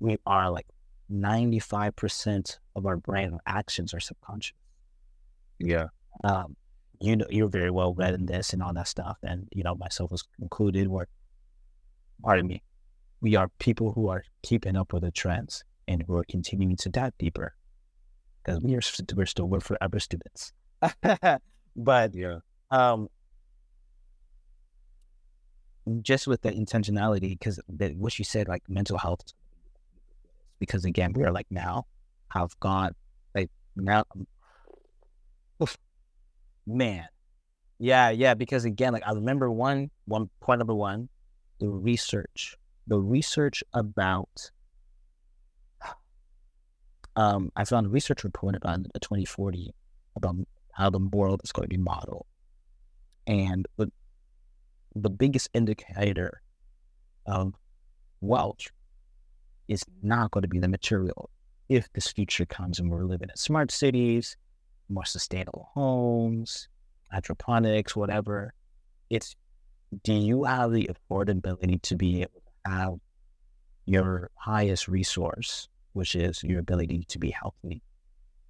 [0.00, 0.66] we are like
[1.08, 4.56] ninety five percent of our brain our actions are subconscious.
[5.58, 5.88] Yeah.
[6.24, 6.56] Um,
[7.00, 9.74] you know you're very well read in this and all that stuff, and you know
[9.74, 10.88] myself was included.
[10.88, 11.06] Where,
[12.22, 12.62] pardon me,
[13.20, 17.12] we are people who are keeping up with the trends and we're continuing to dive
[17.18, 17.54] deeper
[18.42, 18.80] because we are
[19.14, 20.52] we're still we're forever students.
[21.76, 22.38] but yeah,
[22.70, 23.08] um,
[26.02, 29.32] just with the intentionality, because what you said, like mental health,
[30.60, 31.86] because again, we are like now
[32.28, 32.94] have gone
[33.34, 34.04] like now,
[35.60, 35.76] oof,
[36.66, 37.08] man,
[37.80, 38.34] yeah, yeah.
[38.34, 41.08] Because again, like I remember one one point number one,
[41.58, 44.50] the research, the research about
[47.16, 49.74] um, I found a research report about the 2040
[50.16, 50.36] about
[50.72, 52.26] how the world is going to be modeled.
[53.26, 53.90] And the,
[54.94, 56.40] the biggest indicator
[57.26, 57.54] of
[58.20, 58.68] wealth
[59.70, 61.30] is not going to be the material
[61.68, 64.36] if this future comes and we're living in smart cities,
[64.88, 66.68] more sustainable homes,
[67.10, 68.52] hydroponics, whatever.
[69.08, 69.34] It's
[70.04, 72.94] do you have the affordability to be able to have
[73.86, 77.82] your highest resource which is your ability to be healthy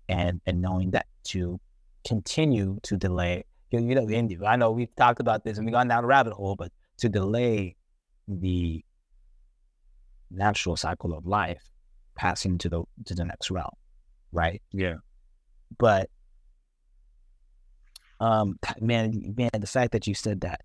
[0.08, 1.58] and and knowing that to
[2.04, 5.88] continue to delay you, know India, I know we've talked about this and we've gone
[5.88, 7.76] down a rabbit hole, but to delay
[8.26, 8.84] the
[10.30, 11.70] natural cycle of life
[12.14, 13.70] passing to the to the next realm.
[14.32, 14.62] Right.
[14.72, 14.96] Yeah.
[15.78, 16.10] But
[18.20, 20.62] um man man the fact that you said that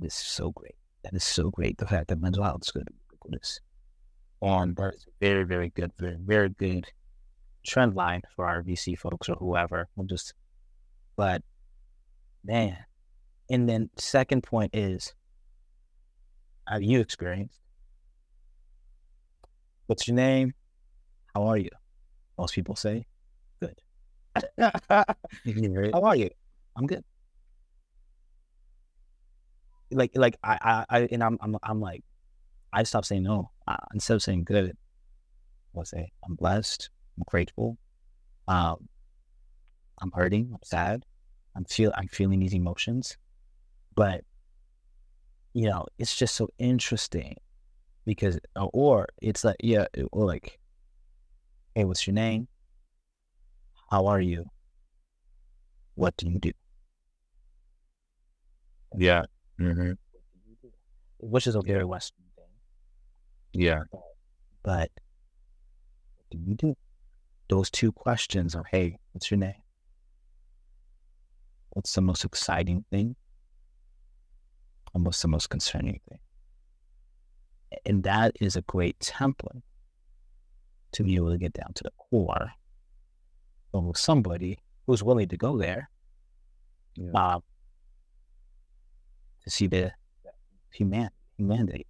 [0.00, 0.76] is so great.
[1.04, 1.78] That is so great.
[1.78, 2.88] The fact that mental health is good
[3.22, 3.60] ubiquitous
[4.40, 6.86] on, but it's very, very good, very, very good
[7.64, 9.88] trend line for our VC folks or whoever.
[9.96, 10.34] We'll just
[11.16, 11.42] But
[12.44, 12.76] man,
[13.50, 15.14] and then second point is,
[16.66, 17.61] have you experienced?
[19.86, 20.54] What's your name?
[21.34, 21.70] How are you?
[22.38, 23.06] Most people say,
[23.60, 23.78] good.
[25.92, 26.30] How are you?
[26.76, 27.04] I'm good.
[29.90, 32.02] Like, like I, I, I and I'm, I'm, I'm like,
[32.72, 33.50] I stopped saying no.
[33.66, 34.76] Uh, instead of saying good,
[35.76, 36.88] I'll say I'm blessed.
[37.18, 37.76] I'm grateful.
[38.48, 38.88] Um,
[40.00, 40.50] I'm hurting.
[40.52, 41.04] I'm sad.
[41.54, 41.92] I'm feel.
[41.96, 43.18] I'm feeling these emotions,
[43.94, 44.24] but
[45.52, 47.36] you know, it's just so interesting
[48.04, 50.58] because, or it's like, yeah, or like,
[51.74, 52.48] hey, what's your name?
[53.90, 54.44] How are you?
[55.94, 56.52] What do you do?
[58.96, 59.22] Yeah.
[59.60, 59.92] Mm-hmm.
[61.18, 62.44] Which is a very Western thing.
[63.52, 63.82] Yeah.
[64.62, 64.90] But
[66.16, 66.74] what do you do?
[67.48, 69.54] Those two questions are, hey, what's your name?
[71.70, 73.16] What's the most exciting thing?
[74.94, 76.18] And what's the most concerning thing?
[77.86, 79.62] And that is a great template
[80.92, 82.52] to be able to get down to the core
[83.74, 85.88] of somebody who's willing to go there
[86.96, 87.10] Yeah.
[87.14, 87.40] uh,
[89.44, 89.92] to see the
[90.72, 91.86] human humanity.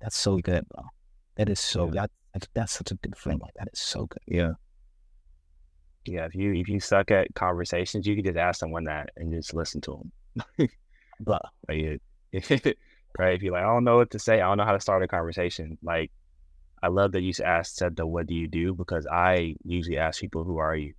[0.00, 0.84] That's so good, bro.
[1.36, 2.02] That is so Yeah.
[2.02, 3.50] that that's, that's such a good framework.
[3.56, 4.22] That is so good.
[4.26, 4.52] Yeah.
[6.04, 6.26] Yeah.
[6.26, 9.54] If you if you suck at conversations, you can just ask someone that and just
[9.54, 10.02] listen to
[10.58, 10.68] them.
[11.20, 12.00] But Like,
[12.32, 12.78] it-
[13.18, 13.34] right?
[13.34, 15.02] If you're like, I don't know what to say, I don't know how to start
[15.02, 15.78] a conversation.
[15.82, 16.10] Like,
[16.82, 20.20] I love that you asked said the what do you do because I usually ask
[20.20, 20.94] people who are you.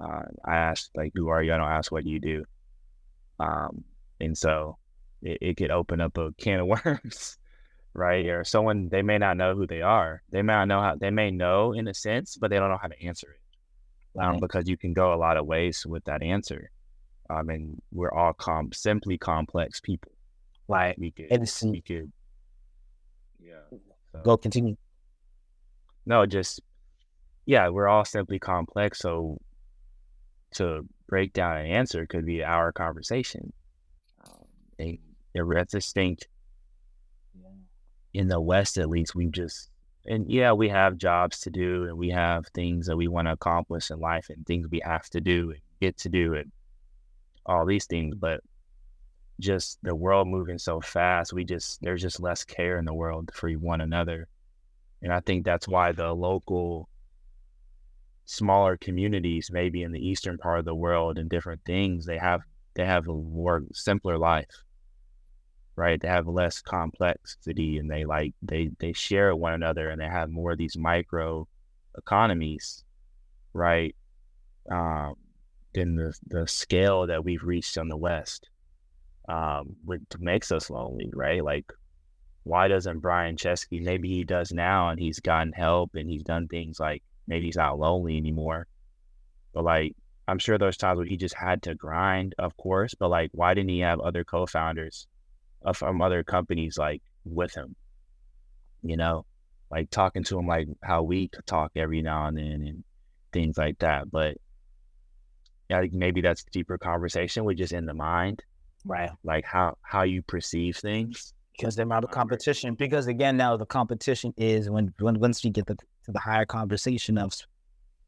[0.00, 1.52] Uh, I ask like who are you?
[1.52, 2.44] I don't ask what do you do.
[3.40, 3.84] Um,
[4.20, 4.78] and so
[5.22, 7.38] it, it could open up a can of worms,
[7.94, 8.26] right?
[8.26, 10.22] Or someone they may not know who they are.
[10.30, 10.96] They may not know how.
[10.96, 14.38] They may know in a sense, but they don't know how to answer it um,
[14.38, 14.40] Right.
[14.40, 16.70] because you can go a lot of ways with that answer.
[17.30, 20.12] Um, mean, we're all com- simply complex people.
[20.68, 22.12] Right, We could, and it's, we could,
[23.40, 23.54] yeah.
[24.12, 24.76] So, go continue.
[26.06, 26.60] no, just
[27.46, 28.98] yeah, we're all simply complex.
[28.98, 29.38] So
[30.54, 33.52] to break down an answer could be an hour conversation.
[34.24, 34.44] Um,
[34.78, 34.98] and
[35.36, 36.26] I just think
[38.14, 39.70] in the West, at least, we've just
[40.06, 43.32] and yeah, we have jobs to do and we have things that we want to
[43.32, 46.50] accomplish in life and things we have to do and get to do and
[47.46, 48.40] all these things, but
[49.40, 53.30] just the world moving so fast, we just there's just less care in the world
[53.34, 54.28] for one another.
[55.02, 56.88] And I think that's why the local
[58.24, 62.42] smaller communities, maybe in the eastern part of the world and different things, they have
[62.74, 64.64] they have a more simpler life.
[65.76, 66.00] Right.
[66.00, 70.30] They have less complexity and they like they they share one another and they have
[70.30, 71.46] more of these micro
[71.96, 72.84] economies,
[73.52, 73.94] right?
[74.70, 75.14] Um
[75.74, 78.48] than the the scale that we've reached on the West.
[79.28, 81.44] Um, which makes us lonely, right?
[81.44, 81.70] Like
[82.44, 86.48] why doesn't Brian Chesky maybe he does now and he's gotten help and he's done
[86.48, 88.66] things like maybe he's not lonely anymore.
[89.52, 89.94] But like
[90.26, 93.52] I'm sure there's times where he just had to grind, of course, but like why
[93.52, 95.06] didn't he have other co-founders
[95.74, 97.76] from other companies like with him?
[98.82, 99.26] You know,
[99.70, 102.84] like talking to him like how we talk every now and then and
[103.32, 104.10] things like that.
[104.10, 104.38] But
[105.68, 108.42] yeah, maybe that's deeper conversation with just in the mind,
[108.88, 109.10] Right.
[109.22, 111.34] like how how you perceive things.
[111.52, 112.74] Because the amount of competition.
[112.74, 116.46] Because again, now the competition is when, when once you get the, to the higher
[116.46, 117.32] conversation of,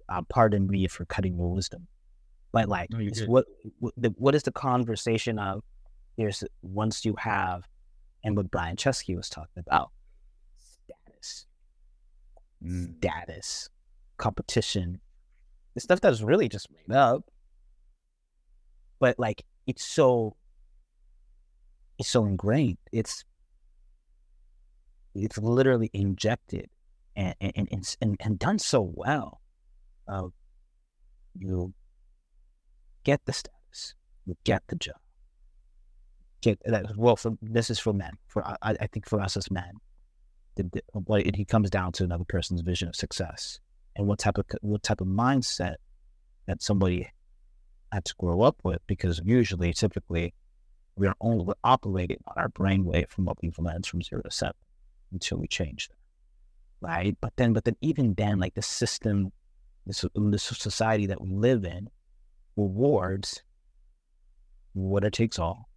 [0.08, 1.86] uh, pardon me for cutting your wisdom,
[2.52, 3.46] but like, No, what
[3.80, 5.62] what, the, what is the conversation of?
[6.16, 7.66] there's once you have,
[8.24, 9.90] and what Brian Chesky was talking about,
[10.58, 11.46] status,
[12.64, 12.98] Mm.
[12.98, 13.70] status,
[14.18, 15.00] competition,
[15.74, 17.24] the stuff that's really just made up.
[18.98, 20.36] But like, it's so,
[22.00, 22.78] it's so ingrained.
[22.92, 23.24] It's
[25.14, 26.68] it's literally injected
[27.14, 29.42] and and and, and, and done so well.
[30.08, 30.28] Uh,
[31.38, 31.74] you
[33.04, 33.94] get the status,
[34.24, 34.96] you get the job,
[36.40, 36.96] get that.
[36.96, 38.12] Well, for this is for men.
[38.28, 39.72] For I, I think for us as men,
[40.56, 43.60] the, what it, it comes down to another person's vision of success
[43.94, 45.76] and what type of what type of mindset
[46.46, 47.10] that somebody
[47.92, 48.80] had to grow up with.
[48.86, 50.32] Because usually, typically,
[50.96, 54.54] we are only operating on our brainwave from what we've learned from zero to seven
[55.12, 55.96] until we change that.
[56.86, 57.16] Right.
[57.20, 59.32] But then, but then, even then, like the system,
[59.86, 60.04] this,
[60.42, 61.88] society that we live in
[62.56, 63.42] rewards
[64.72, 65.68] what it takes all.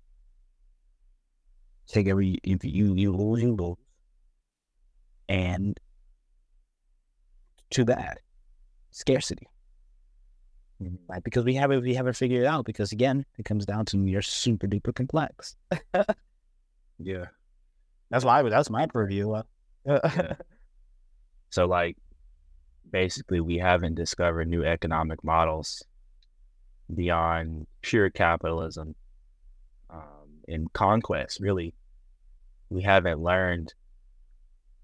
[1.87, 3.77] Take every, if you, you lose, you lose.
[5.27, 5.77] And
[7.71, 8.19] to that
[8.93, 9.47] Scarcity.
[10.81, 11.19] Mm-hmm.
[11.23, 14.21] Because we haven't we haven't figured it out because again it comes down to you're
[14.21, 15.55] super duper complex.
[16.99, 17.25] yeah,
[18.09, 19.41] that's why that's my purview.
[19.85, 20.33] yeah.
[21.49, 21.97] So like
[22.89, 25.83] basically we haven't discovered new economic models
[26.95, 28.95] beyond pure capitalism
[29.91, 31.39] um, and conquest.
[31.39, 31.75] Really,
[32.69, 33.73] we haven't learned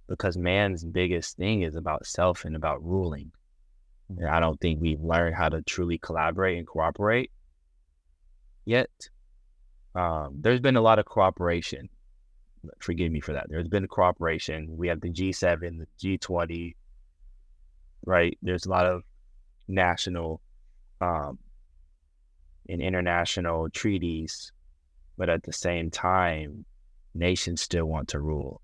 [0.08, 3.32] because man's biggest thing is about self and about ruling.
[4.10, 7.32] And I don't think we've learned how to truly collaborate and cooperate
[8.66, 8.90] yet.
[9.96, 11.90] Um, there's been a lot of cooperation.
[12.80, 13.48] Forgive me for that.
[13.50, 14.76] There's been cooperation.
[14.78, 16.76] We have the G7, the G20,
[18.06, 18.38] right?
[18.42, 19.04] There's a lot of
[19.68, 20.42] national
[21.02, 21.38] um,
[22.68, 24.52] and international treaties,
[25.18, 26.66] but at the same time,
[27.16, 28.62] nations still want to rule,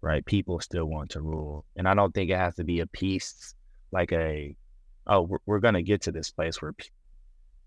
[0.00, 0.24] right?
[0.24, 1.64] People still want to rule.
[1.76, 3.54] And I don't think it has to be a peace
[3.92, 4.54] like a
[5.06, 6.74] oh, we're, we're going to get to this place where,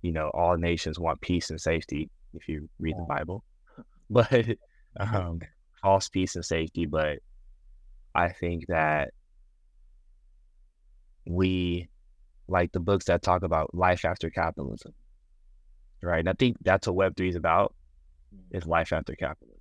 [0.01, 3.43] you know, all nations want peace and safety, if you read the Bible,
[4.09, 4.45] but
[4.99, 5.39] um,
[5.81, 6.85] false peace and safety.
[6.85, 7.19] But
[8.13, 9.13] I think that
[11.25, 11.89] we
[12.47, 14.93] like the books that talk about life after capitalism,
[16.01, 16.19] right?
[16.19, 17.73] And I think that's what Web3 is about,
[18.51, 19.55] is life after capitalism.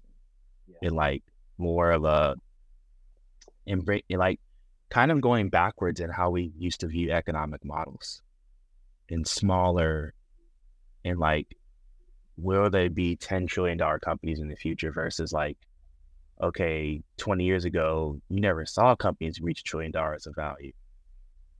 [0.82, 0.90] Yeah.
[0.90, 1.22] like
[1.56, 2.36] more of a,
[3.66, 4.40] in, like
[4.90, 8.22] kind of going backwards in how we used to view economic models
[9.08, 10.14] in smaller
[11.04, 11.56] and like
[12.36, 15.58] will they be 10 trillion dollar companies in the future versus like
[16.42, 20.72] okay 20 years ago you never saw companies reach a trillion dollars of value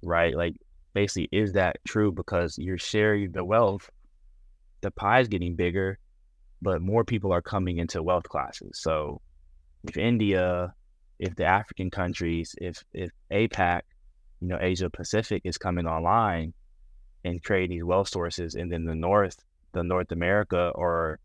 [0.03, 0.37] right?
[0.37, 0.57] Like
[0.95, 3.91] basically is that true because you're sharing the wealth
[4.81, 5.99] the pie is getting bigger
[6.63, 8.81] but more people are coming into wealth classes.
[8.81, 9.21] So
[9.85, 10.75] if india
[11.19, 13.83] if the African countries, if if APAC,
[14.41, 16.53] you know, Asia Pacific is coming online
[17.25, 19.37] and creating these wealth sources, and then the North,
[19.73, 21.19] the North America or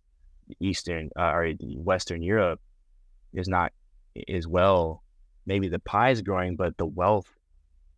[0.59, 2.59] Eastern uh, or Western Europe
[3.33, 3.71] is not
[4.27, 5.03] as well.
[5.45, 7.31] Maybe the pie is growing, but the wealth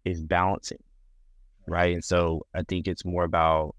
[0.04, 0.84] is balancing,
[1.68, 1.94] right?
[1.94, 3.76] And so I think it's more about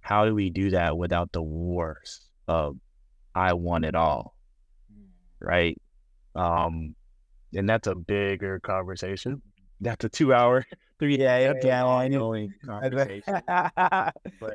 [0.00, 2.76] how do we do that without the wars of
[3.34, 4.36] I want it all,
[4.92, 5.06] mm.
[5.40, 5.80] right?
[6.34, 6.94] Um,
[7.54, 9.40] and that's a bigger conversation.
[9.80, 10.64] That's a two hour,
[10.98, 12.48] three yeah, okay, I know.
[12.66, 13.22] conversation.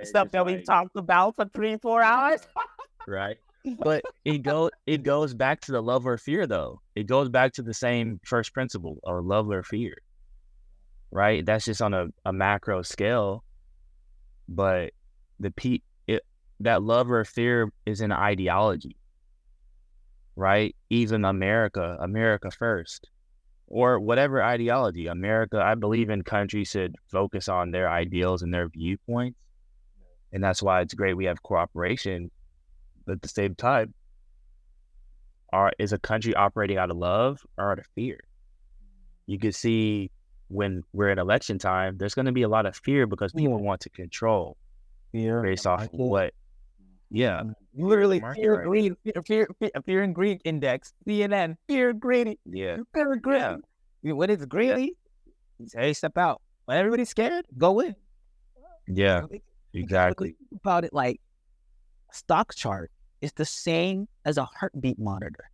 [0.03, 2.41] Stuff that like, we talked about for three, four hours.
[3.07, 3.37] right.
[3.77, 6.81] But it go it goes back to the love or fear though.
[6.95, 9.95] It goes back to the same first principle of love or fear.
[11.11, 11.45] Right?
[11.45, 13.43] That's just on a, a macro scale.
[14.47, 14.93] But
[15.39, 16.23] the pe it
[16.61, 18.95] that love or fear is an ideology
[20.39, 20.73] right?
[20.89, 23.09] Even America, America first,
[23.67, 25.07] or whatever ideology.
[25.07, 29.37] America, I believe in countries should focus on their ideals and their viewpoints.
[30.31, 32.31] And that's why it's great we have cooperation.
[33.05, 33.93] But at the same time,
[35.51, 38.19] are is a country operating out of love or out of fear?
[39.25, 40.09] You can see
[40.47, 43.59] when we're in election time, there's going to be a lot of fear because people
[43.59, 44.57] want to control
[45.11, 46.33] fear based off what
[47.11, 47.41] yeah.
[47.41, 52.39] Mm, literally, fear green, fear, fear, fear, fear and greed index, CNN, fear greedy.
[52.45, 52.77] Yeah.
[52.93, 53.61] Fear greedy.
[54.03, 54.13] Yeah.
[54.13, 54.95] When it's greedy,
[55.73, 56.41] hey, step out.
[56.65, 57.95] When everybody's scared, go in.
[58.87, 59.23] Yeah.
[59.73, 60.35] Exactly.
[60.53, 61.19] About it, like
[62.11, 62.91] stock chart
[63.21, 65.49] is the same as a heartbeat monitor.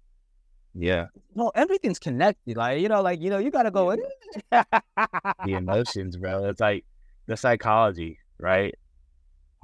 [0.73, 1.07] Yeah.
[1.35, 2.57] No, everything's connected.
[2.57, 3.99] Like, you know, like, you know, you gotta go in.
[4.51, 6.45] the emotions, bro.
[6.45, 6.85] It's like
[7.27, 8.75] the psychology, right?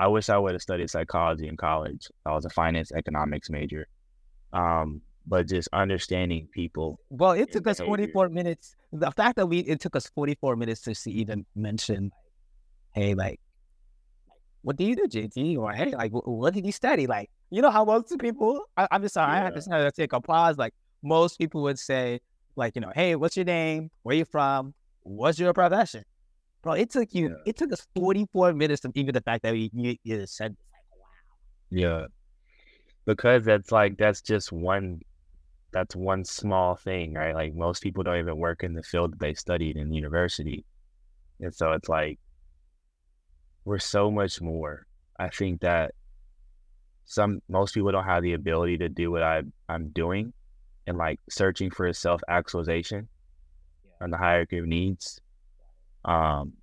[0.02, 2.08] I wish I would have studied psychology in college.
[2.26, 3.88] I was a finance economics major.
[4.52, 7.00] Um, but just understanding people.
[7.12, 8.76] Well, it took us 44 minutes.
[8.92, 12.12] The fact that we it took us 44 minutes to see, even mention,
[12.96, 13.40] hey, like,
[14.64, 15.60] what do you do, JT?
[15.60, 17.06] Or hey, like, what did you study?
[17.06, 18.66] Like, you know how most people.
[18.76, 19.40] I, am just sorry, yeah.
[19.42, 20.58] I had to, take a pause.
[20.58, 20.74] Like,
[21.04, 22.22] most people would say,
[22.56, 23.92] like, you know, hey, what's your name?
[24.02, 24.74] Where you from?
[25.04, 26.06] What's your profession?
[26.62, 26.74] Bro.
[26.74, 27.30] It took you.
[27.30, 27.36] Yeah.
[27.46, 31.00] It took us 44 minutes to even the fact that we you, you said like
[31.00, 31.06] wow.
[31.70, 32.06] Yeah,
[33.06, 35.02] because that's like that's just one.
[35.74, 37.34] That's one small thing, right?
[37.34, 40.66] Like most people don't even work in the field that they studied in university,
[41.40, 42.20] and so it's like
[43.64, 44.86] we're so much more.
[45.18, 45.94] I think that
[47.06, 50.34] some most people don't have the ability to do what I I'm doing,
[50.88, 53.08] and like searching for self actualization
[53.86, 54.04] yeah.
[54.04, 55.22] on the hierarchy of needs
[56.06, 56.54] um,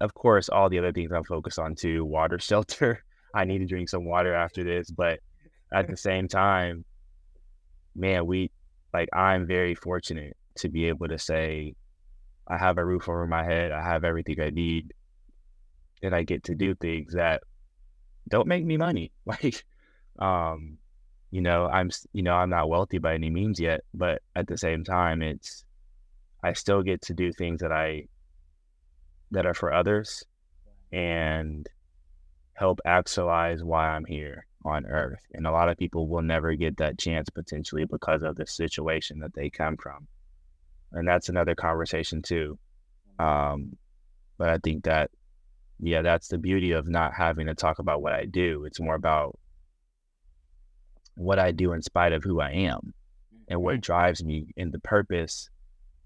[0.00, 3.04] of course, all the other things I'm focused on too, water, shelter.
[3.34, 5.18] I need to drink some water after this, but
[5.72, 6.84] at the same time,
[7.96, 8.50] man, we
[8.92, 11.74] like I'm very fortunate to be able to say
[12.46, 14.92] I have a roof over my head, I have everything I need
[16.04, 17.42] and I get to do things that
[18.28, 19.10] don't make me money.
[19.26, 19.64] Like,
[20.18, 20.78] um,
[21.30, 24.56] you know, I'm, you know, I'm not wealthy by any means yet, but at the
[24.56, 25.64] same time, it's,
[26.42, 28.06] I still get to do things that I,
[29.34, 30.24] that are for others
[30.92, 31.68] and
[32.54, 35.20] help actualize why I'm here on earth.
[35.34, 39.20] And a lot of people will never get that chance potentially because of the situation
[39.20, 40.06] that they come from.
[40.92, 42.58] And that's another conversation too.
[43.18, 43.76] Um,
[44.38, 45.10] but I think that,
[45.80, 48.64] yeah, that's the beauty of not having to talk about what I do.
[48.64, 49.38] It's more about
[51.16, 52.94] what I do in spite of who I am
[53.48, 55.50] and what drives me and the purpose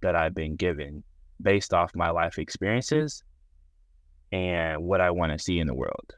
[0.01, 1.05] that I've been given
[1.41, 3.22] based off my life experiences
[4.32, 6.14] and what I want to see in the world.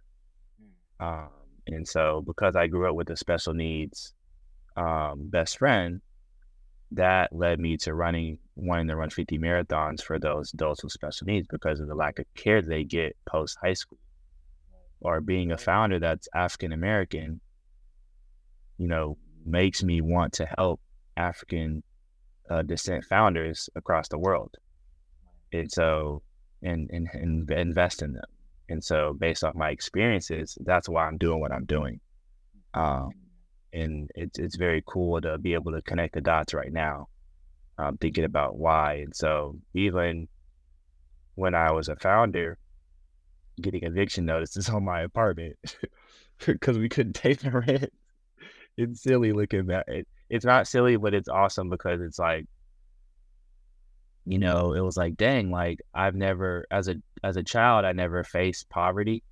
[1.00, 1.06] Mm.
[1.06, 1.28] Um,
[1.66, 4.14] and so, because I grew up with a special needs
[4.76, 6.00] um, best friend,
[6.92, 11.26] that led me to running, wanting to run 50 marathons for those adults with special
[11.26, 13.98] needs because of the lack of care they get post high school.
[15.00, 17.40] Or being a founder that's African American,
[18.76, 19.16] you know,
[19.46, 20.80] makes me want to help
[21.16, 21.82] African
[22.50, 24.56] uh, descent founders across the world.
[25.52, 26.22] And so,
[26.62, 28.24] and, and, and invest in them.
[28.68, 32.00] And so, based off my experiences, that's why I'm doing what I'm doing.
[32.74, 33.10] Um,
[33.72, 37.08] and it's it's very cool to be able to connect the dots right now.
[37.78, 40.28] I'm thinking about why, and so even
[41.34, 42.58] when I was a founder,
[43.60, 45.56] getting eviction notices on my apartment
[46.46, 47.92] because we couldn't pay the rent.
[48.76, 49.84] It's silly looking back.
[49.88, 52.46] It, it's not silly, but it's awesome because it's like
[54.26, 57.92] you know, it was like, dang, like I've never as a as a child, I
[57.92, 59.22] never faced poverty.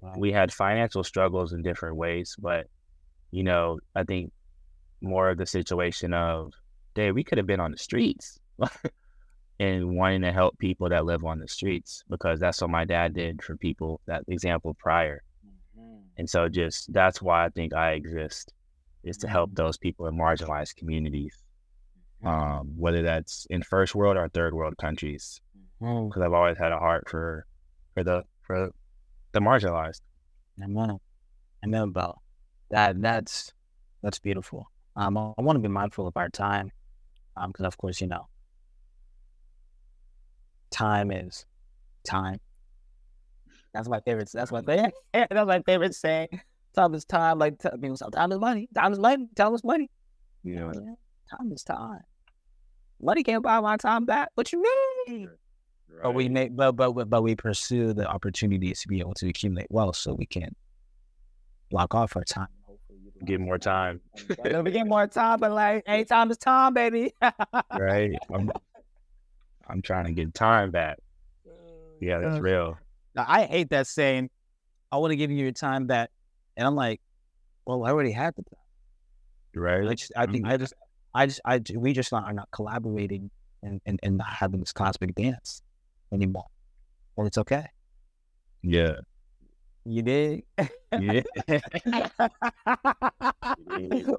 [0.00, 0.14] Wow.
[0.16, 2.66] We had financial struggles in different ways, but
[3.30, 4.32] you know, I think
[5.00, 6.52] more of the situation of,
[6.94, 8.38] dang, we could have been on the streets
[9.60, 13.14] and wanting to help people that live on the streets because that's what my dad
[13.14, 14.00] did for people.
[14.06, 15.22] That example prior,
[15.78, 16.00] mm-hmm.
[16.16, 18.52] and so just that's why I think I exist
[19.04, 21.36] is to help those people in marginalized communities
[22.24, 25.40] um, whether that's in first world or third world countries,
[25.80, 26.22] because.
[26.22, 27.46] I've always had a heart for
[27.94, 28.70] for the for
[29.32, 30.00] the marginalized.
[30.62, 31.00] I know,
[31.62, 32.20] I know about
[32.70, 33.00] that.
[33.00, 33.52] That's
[34.02, 34.70] that's beautiful.
[34.94, 36.70] Um, I, I want to be mindful of our time,
[37.36, 38.28] um, because of course you know,
[40.70, 41.44] time is
[42.04, 42.38] time.
[43.74, 44.30] That's my favorite.
[44.32, 44.94] That's my favorite.
[45.12, 46.28] That's my favorite saying.
[46.74, 47.38] Time is time.
[47.38, 48.68] Like t- say, time is money.
[48.74, 49.28] Time is money.
[49.34, 49.90] Time is money.
[50.44, 51.36] You know, yeah.
[51.36, 52.00] time is time
[53.02, 54.30] money can't buy my time back.
[54.34, 54.62] What you
[55.06, 55.26] mean?
[55.26, 56.02] Right.
[56.02, 59.66] But we make, but but but we pursue the opportunities to be able to accumulate
[59.70, 60.54] wealth, so we can
[61.70, 62.48] block off our time.
[63.24, 64.00] Get more time.
[64.44, 67.12] we get more time, but like, hey, time is time, baby.
[67.78, 68.12] right.
[68.34, 68.50] I'm,
[69.68, 70.98] I'm trying to get time back.
[71.46, 71.52] Mm.
[72.00, 72.78] Yeah, that's real.
[73.14, 74.30] Now, I hate that saying.
[74.90, 76.10] I want to give you your time back,
[76.56, 77.00] and I'm like,
[77.64, 78.58] well, I already had the time.
[79.54, 79.80] Right.
[79.80, 79.88] Mm-hmm.
[79.88, 80.74] I just, I think, I just,
[81.14, 83.30] I just, I, we just not, are not collaborating
[83.62, 85.62] and, and, and not having this cosmic dance
[86.12, 86.46] anymore.
[87.16, 87.66] And it's okay.
[88.62, 88.96] Yeah.
[89.84, 90.42] You did?
[90.98, 91.22] Yeah.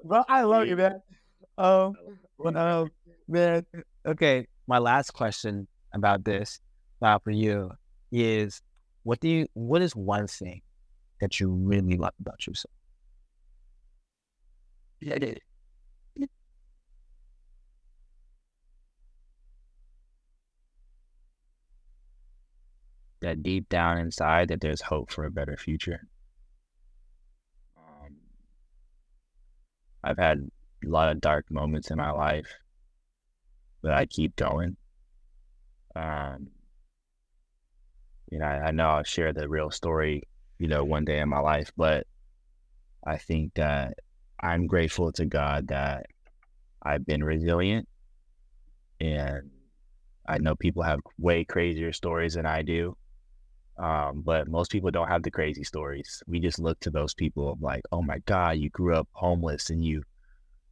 [0.04, 1.02] Bro, I love you, man.
[1.58, 1.94] Um,
[2.38, 2.92] well, um,
[3.28, 3.66] man,
[4.06, 4.48] okay.
[4.68, 6.60] My last question about this,
[7.02, 7.72] uh, for you,
[8.12, 8.62] is
[9.04, 10.62] what do you, what is one thing
[11.22, 12.74] that you really love about yourself?
[15.00, 15.36] Yeah,
[23.24, 26.08] that deep down inside that there's hope for a better future.
[27.78, 28.16] Um,
[30.04, 30.40] I've had
[30.86, 32.48] a lot of dark moments in my life,
[33.82, 34.78] but I keep going.
[35.96, 36.48] Um,
[38.30, 40.24] you know, I, I know I'll share the real story,
[40.60, 42.06] you know, one day in my life, but
[43.06, 43.98] I think that
[44.40, 46.08] I'm grateful to God that
[46.82, 47.88] I've been resilient
[49.00, 49.50] and
[50.26, 52.96] I know people have way crazier stories than I do.
[53.78, 56.22] Um, but most people don't have the crazy stories.
[56.28, 59.84] We just look to those people like, oh my God, you grew up homeless and
[59.84, 60.04] you,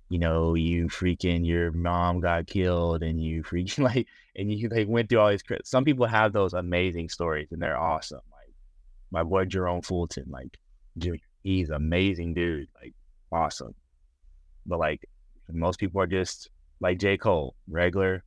[0.10, 4.88] you know, you freaking, your mom got killed and you freaking like, and you like
[4.88, 8.22] went through all these, some people have those amazing stories and they're awesome.
[8.32, 8.54] Like
[9.10, 10.58] my boy Jerome Fulton, like
[11.44, 12.94] he's amazing dude, like
[13.32, 13.74] awesome.
[14.66, 15.08] But like
[15.52, 16.50] most people are just
[16.80, 17.18] like J.
[17.18, 18.24] Cole, regular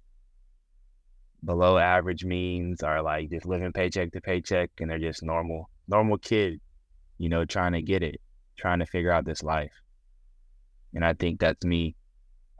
[1.44, 6.16] below average means are like just living paycheck to paycheck and they're just normal normal
[6.18, 6.60] kid
[7.18, 8.20] you know trying to get it
[8.56, 9.72] trying to figure out this life.
[10.94, 11.96] And i think that's me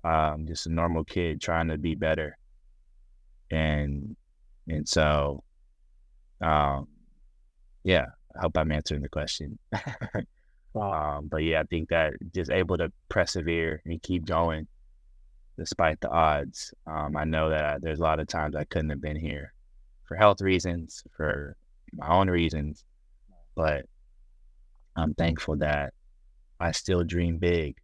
[0.04, 2.36] um, just a normal kid trying to be better.
[3.50, 4.16] And
[4.68, 5.42] and so
[6.40, 6.88] um
[7.84, 8.06] yeah,
[8.36, 9.58] I hope I'm answering the question.
[10.74, 14.66] um, but yeah, I think that just able to persevere and keep going
[15.56, 16.72] despite the odds.
[16.86, 19.52] Um, I know that I, there's a lot of times I couldn't have been here
[20.06, 21.56] for health reasons, for
[21.92, 22.84] my own reasons,
[23.54, 23.86] but
[24.96, 25.92] I'm thankful that
[26.60, 27.76] I still dream big.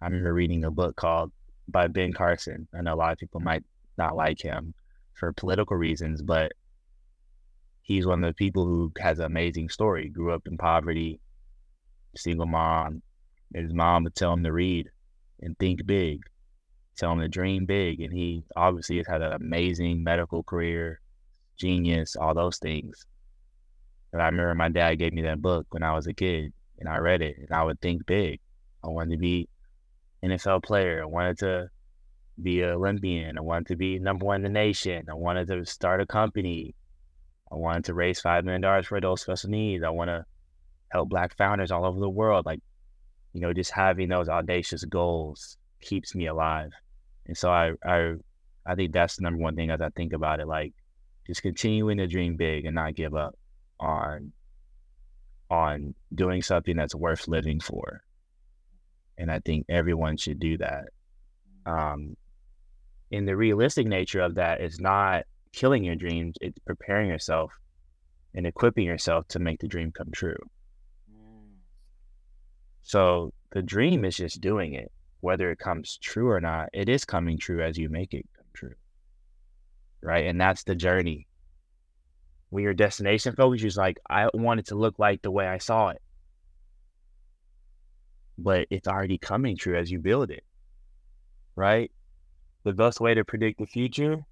[0.00, 1.32] I remember reading a book called
[1.68, 2.68] by Ben Carson.
[2.76, 3.64] I know a lot of people might
[3.96, 4.74] not like him
[5.14, 6.52] for political reasons, but
[7.82, 10.08] he's one of the people who has an amazing story.
[10.08, 11.20] Grew up in poverty,
[12.16, 13.02] single mom.
[13.54, 14.90] His mom would tell him to read
[15.40, 16.22] and think big,
[16.96, 18.00] tell him to dream big.
[18.00, 21.00] And he obviously has had an amazing medical career,
[21.56, 23.06] genius, all those things.
[24.12, 26.88] And I remember my dad gave me that book when I was a kid and
[26.88, 28.40] I read it and I would think big.
[28.84, 29.48] I wanted to be
[30.22, 31.02] an NFL player.
[31.02, 31.68] I wanted to
[32.40, 33.38] be an Olympian.
[33.38, 35.06] I wanted to be number one in the nation.
[35.10, 36.74] I wanted to start a company.
[37.50, 39.84] I wanted to raise $5 million for adult special needs.
[39.84, 40.24] I want to
[40.90, 42.46] help Black founders all over the world.
[42.46, 42.60] Like,
[43.32, 46.70] you know, just having those audacious goals keeps me alive.
[47.26, 48.14] And so I, I,
[48.66, 50.46] I think that's the number one thing as I think about it.
[50.46, 50.72] Like,
[51.26, 53.34] just continuing to dream big and not give up
[53.80, 54.32] on,
[55.50, 58.02] on doing something that's worth living for.
[59.16, 60.88] And I think everyone should do that.
[61.64, 62.16] Um,
[63.10, 67.52] and the realistic nature of that is not killing your dreams, it's preparing yourself
[68.34, 70.36] and equipping yourself to make the dream come true.
[71.10, 71.54] Mm.
[72.82, 74.90] So the dream is just doing it.
[75.24, 78.44] Whether it comes true or not, it is coming true as you make it come
[78.52, 78.74] true.
[80.02, 80.26] Right.
[80.26, 81.26] And that's the journey.
[82.50, 85.56] When your destination focus is like, I want it to look like the way I
[85.56, 86.02] saw it.
[88.36, 90.44] But it's already coming true as you build it.
[91.56, 91.90] Right.
[92.64, 94.26] The best way to predict the future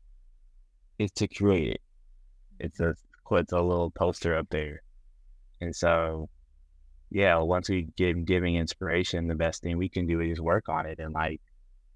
[0.99, 1.81] is to create it.
[2.61, 2.95] It's a
[3.31, 4.83] it's a little poster up there,
[5.63, 6.29] and so
[7.13, 10.87] yeah, once we give giving inspiration, the best thing we can do is work on
[10.87, 11.41] it and like,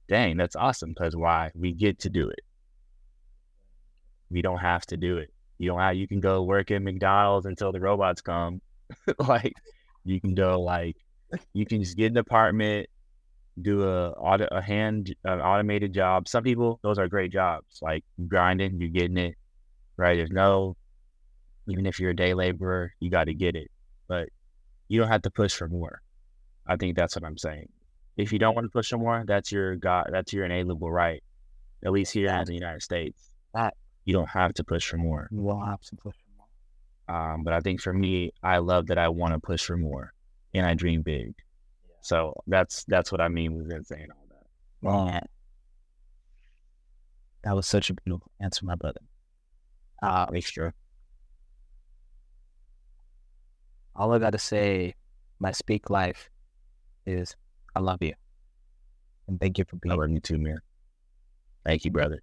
[0.09, 2.41] dang, that's awesome because why we get to do it.
[4.31, 5.33] We don't have to do it.
[5.59, 5.97] You don't have.
[5.97, 8.61] You can go work at McDonald's until the robots come.
[9.19, 9.55] like,
[10.05, 10.97] you can go like,
[11.55, 12.89] you can just get an apartment,
[13.61, 16.29] do a auto, a hand an automated job.
[16.29, 17.79] Some people those are great jobs.
[17.81, 19.35] Like grinding, you're getting it
[19.97, 20.17] right.
[20.17, 20.77] There's no
[21.69, 23.71] even if you're a day laborer, you got to get it,
[24.09, 24.29] but
[24.89, 26.01] you don't have to push for more.
[26.67, 27.69] I think that's what I'm saying.
[28.17, 30.09] If you don't want to push for more, that's your God.
[30.11, 31.23] That's your inalienable right.
[31.85, 33.75] At least here in the United States, that
[34.05, 35.29] you don't have to push for more.
[35.31, 37.33] You won't have to push for more.
[37.35, 40.13] Um, but I think for me, I love that I want to push for more,
[40.55, 41.35] and I dream big.
[41.89, 41.95] Yeah.
[42.01, 45.13] So that's that's what I mean with saying all that.
[45.13, 45.27] Man,
[47.45, 49.01] that was such a beautiful answer, my brother.
[50.03, 50.73] Uh, extra.
[53.97, 54.95] All I gotta say,
[55.39, 56.29] my speak life,
[57.07, 57.35] is
[57.75, 58.15] I love you,
[59.27, 59.93] and thank you for being.
[59.93, 60.59] I love you too, man.
[61.65, 62.21] Thank you, brother.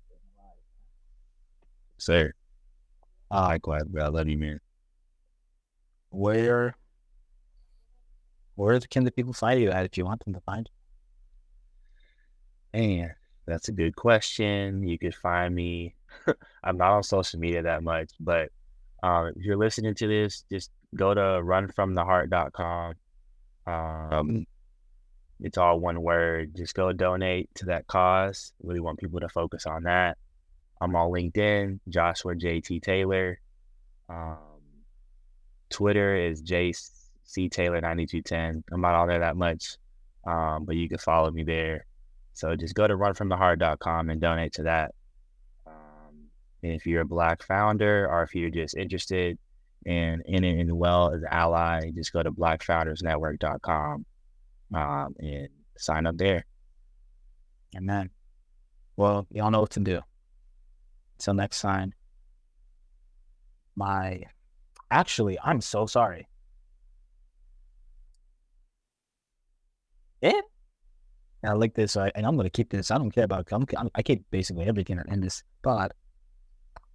[1.98, 2.34] Sir.
[3.32, 4.04] Uh, Likewise, bro.
[4.04, 4.60] I love you, man.
[6.10, 6.76] Where
[8.56, 10.70] where can the people find you at if you want them to find
[12.74, 12.80] you?
[12.80, 13.16] Man,
[13.48, 14.88] that's a good question.
[14.88, 15.96] You could find me.
[16.64, 18.50] I'm not on social media that much, but
[19.02, 22.94] um, if you're listening to this, just go to runfromtheheart.com.
[23.66, 24.46] Um,
[25.40, 26.56] it's all one word.
[26.56, 28.54] Just go donate to that cause.
[28.62, 30.18] Really want people to focus on that.
[30.82, 33.40] I'm on LinkedIn, Joshua JT Taylor.
[34.10, 34.38] Um,
[35.70, 36.92] Twitter is Jace
[37.24, 38.64] C Taylor 9210.
[38.72, 39.78] I'm not on there that much,
[40.26, 41.86] um, but you can follow me there.
[42.34, 44.94] So just go to runfromtheheart.com and donate to that.
[45.66, 46.28] Um,
[46.64, 49.38] and if you're a black founder or if you're just interested
[49.86, 54.06] in in it and well as ally, just go to blackfoundersnetwork.com
[54.74, 56.46] um, and sign up there.
[57.76, 58.10] Amen.
[58.96, 60.02] Well, y'all know what to do.
[61.18, 61.94] Until next time.
[63.76, 64.22] My
[64.92, 66.28] actually, I'm so sorry.
[70.22, 70.42] Yeah.
[71.46, 72.90] I like this, and I'm to keep this.
[72.90, 73.52] I don't care about.
[73.52, 73.66] I'm,
[73.96, 75.44] I keep basically everything in this.
[75.62, 75.92] But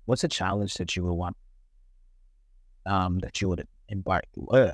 [0.06, 1.36] what's a challenge that you would want?
[2.88, 4.24] Um, that you would embark.
[4.50, 4.72] Uh,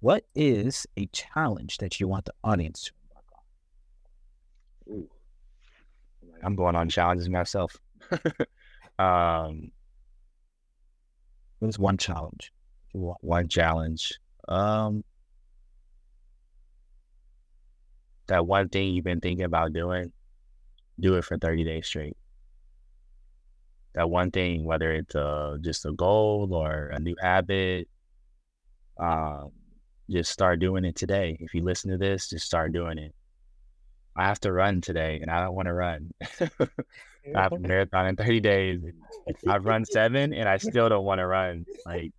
[0.00, 3.26] what is a challenge that you want the audience to embark
[4.88, 4.94] on?
[4.94, 5.08] Ooh.
[6.42, 7.76] I'm going on challenges myself.
[8.98, 9.70] um,
[11.58, 12.52] what is one challenge?
[12.92, 14.18] One challenge.
[14.48, 15.04] Um,
[18.26, 20.12] that one thing you've been thinking about doing,
[20.98, 22.16] do it for 30 days straight.
[23.94, 27.88] That one thing, whether it's uh, just a goal or a new habit,
[28.98, 29.50] um,
[30.08, 31.36] just start doing it today.
[31.40, 33.14] If you listen to this, just start doing it.
[34.16, 36.12] I have to run today, and I don't want to run.
[37.30, 38.80] I have a marathon in 30 days.
[39.48, 41.64] I've run seven, and I still don't want to run.
[41.86, 42.12] Like,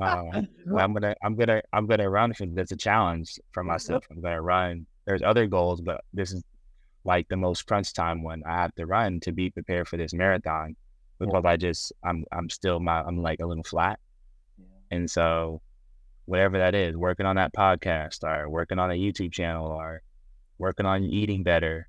[0.00, 0.42] uh,
[0.78, 4.04] I'm gonna, I'm gonna, I'm gonna run because it's a challenge for myself.
[4.10, 4.86] I'm gonna run.
[5.04, 6.44] There's other goals, but this is
[7.04, 8.42] like the most crunch time one.
[8.46, 10.76] I have to run to be prepared for this marathon
[11.18, 13.98] because I just, I'm, I'm still my, I'm like a little flat,
[14.90, 15.60] and so
[16.26, 20.02] whatever that is, working on that podcast or working on a YouTube channel or
[20.58, 21.88] working on eating better,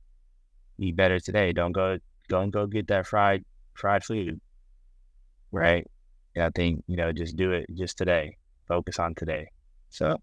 [0.80, 1.52] eat better today.
[1.52, 1.98] Don't go
[2.30, 4.40] go and go get that fried fried food.
[5.52, 5.86] Right.
[6.36, 8.38] And I think, you know, just do it just today.
[8.68, 9.50] Focus on today.
[9.90, 10.18] So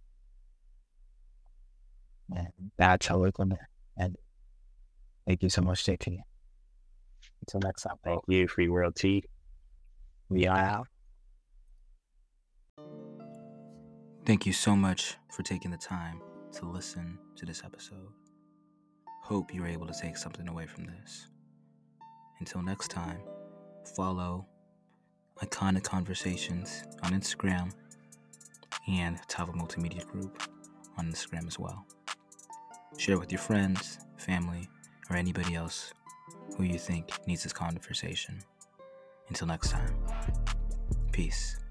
[2.34, 3.58] and that's how we're gonna
[3.98, 4.16] end.
[5.26, 6.18] Thank you so much, JT.
[7.46, 7.96] Until next time.
[8.02, 9.24] Thank you, Free World Tea.
[10.30, 10.88] We are out.
[14.24, 16.22] Thank you so much for taking the time
[16.54, 18.08] to listen to this episode.
[19.22, 21.28] Hope you're able to take something away from this.
[22.40, 23.20] Until next time,
[23.94, 24.46] follow
[25.42, 27.72] Iconic Conversations on Instagram
[28.88, 30.42] and Tava Multimedia Group
[30.96, 31.84] on Instagram as well.
[32.96, 34.66] Share with your friends, family,
[35.10, 35.92] or anybody else
[36.56, 38.38] who you think needs this conversation.
[39.28, 39.96] Until next time,
[41.12, 41.63] peace.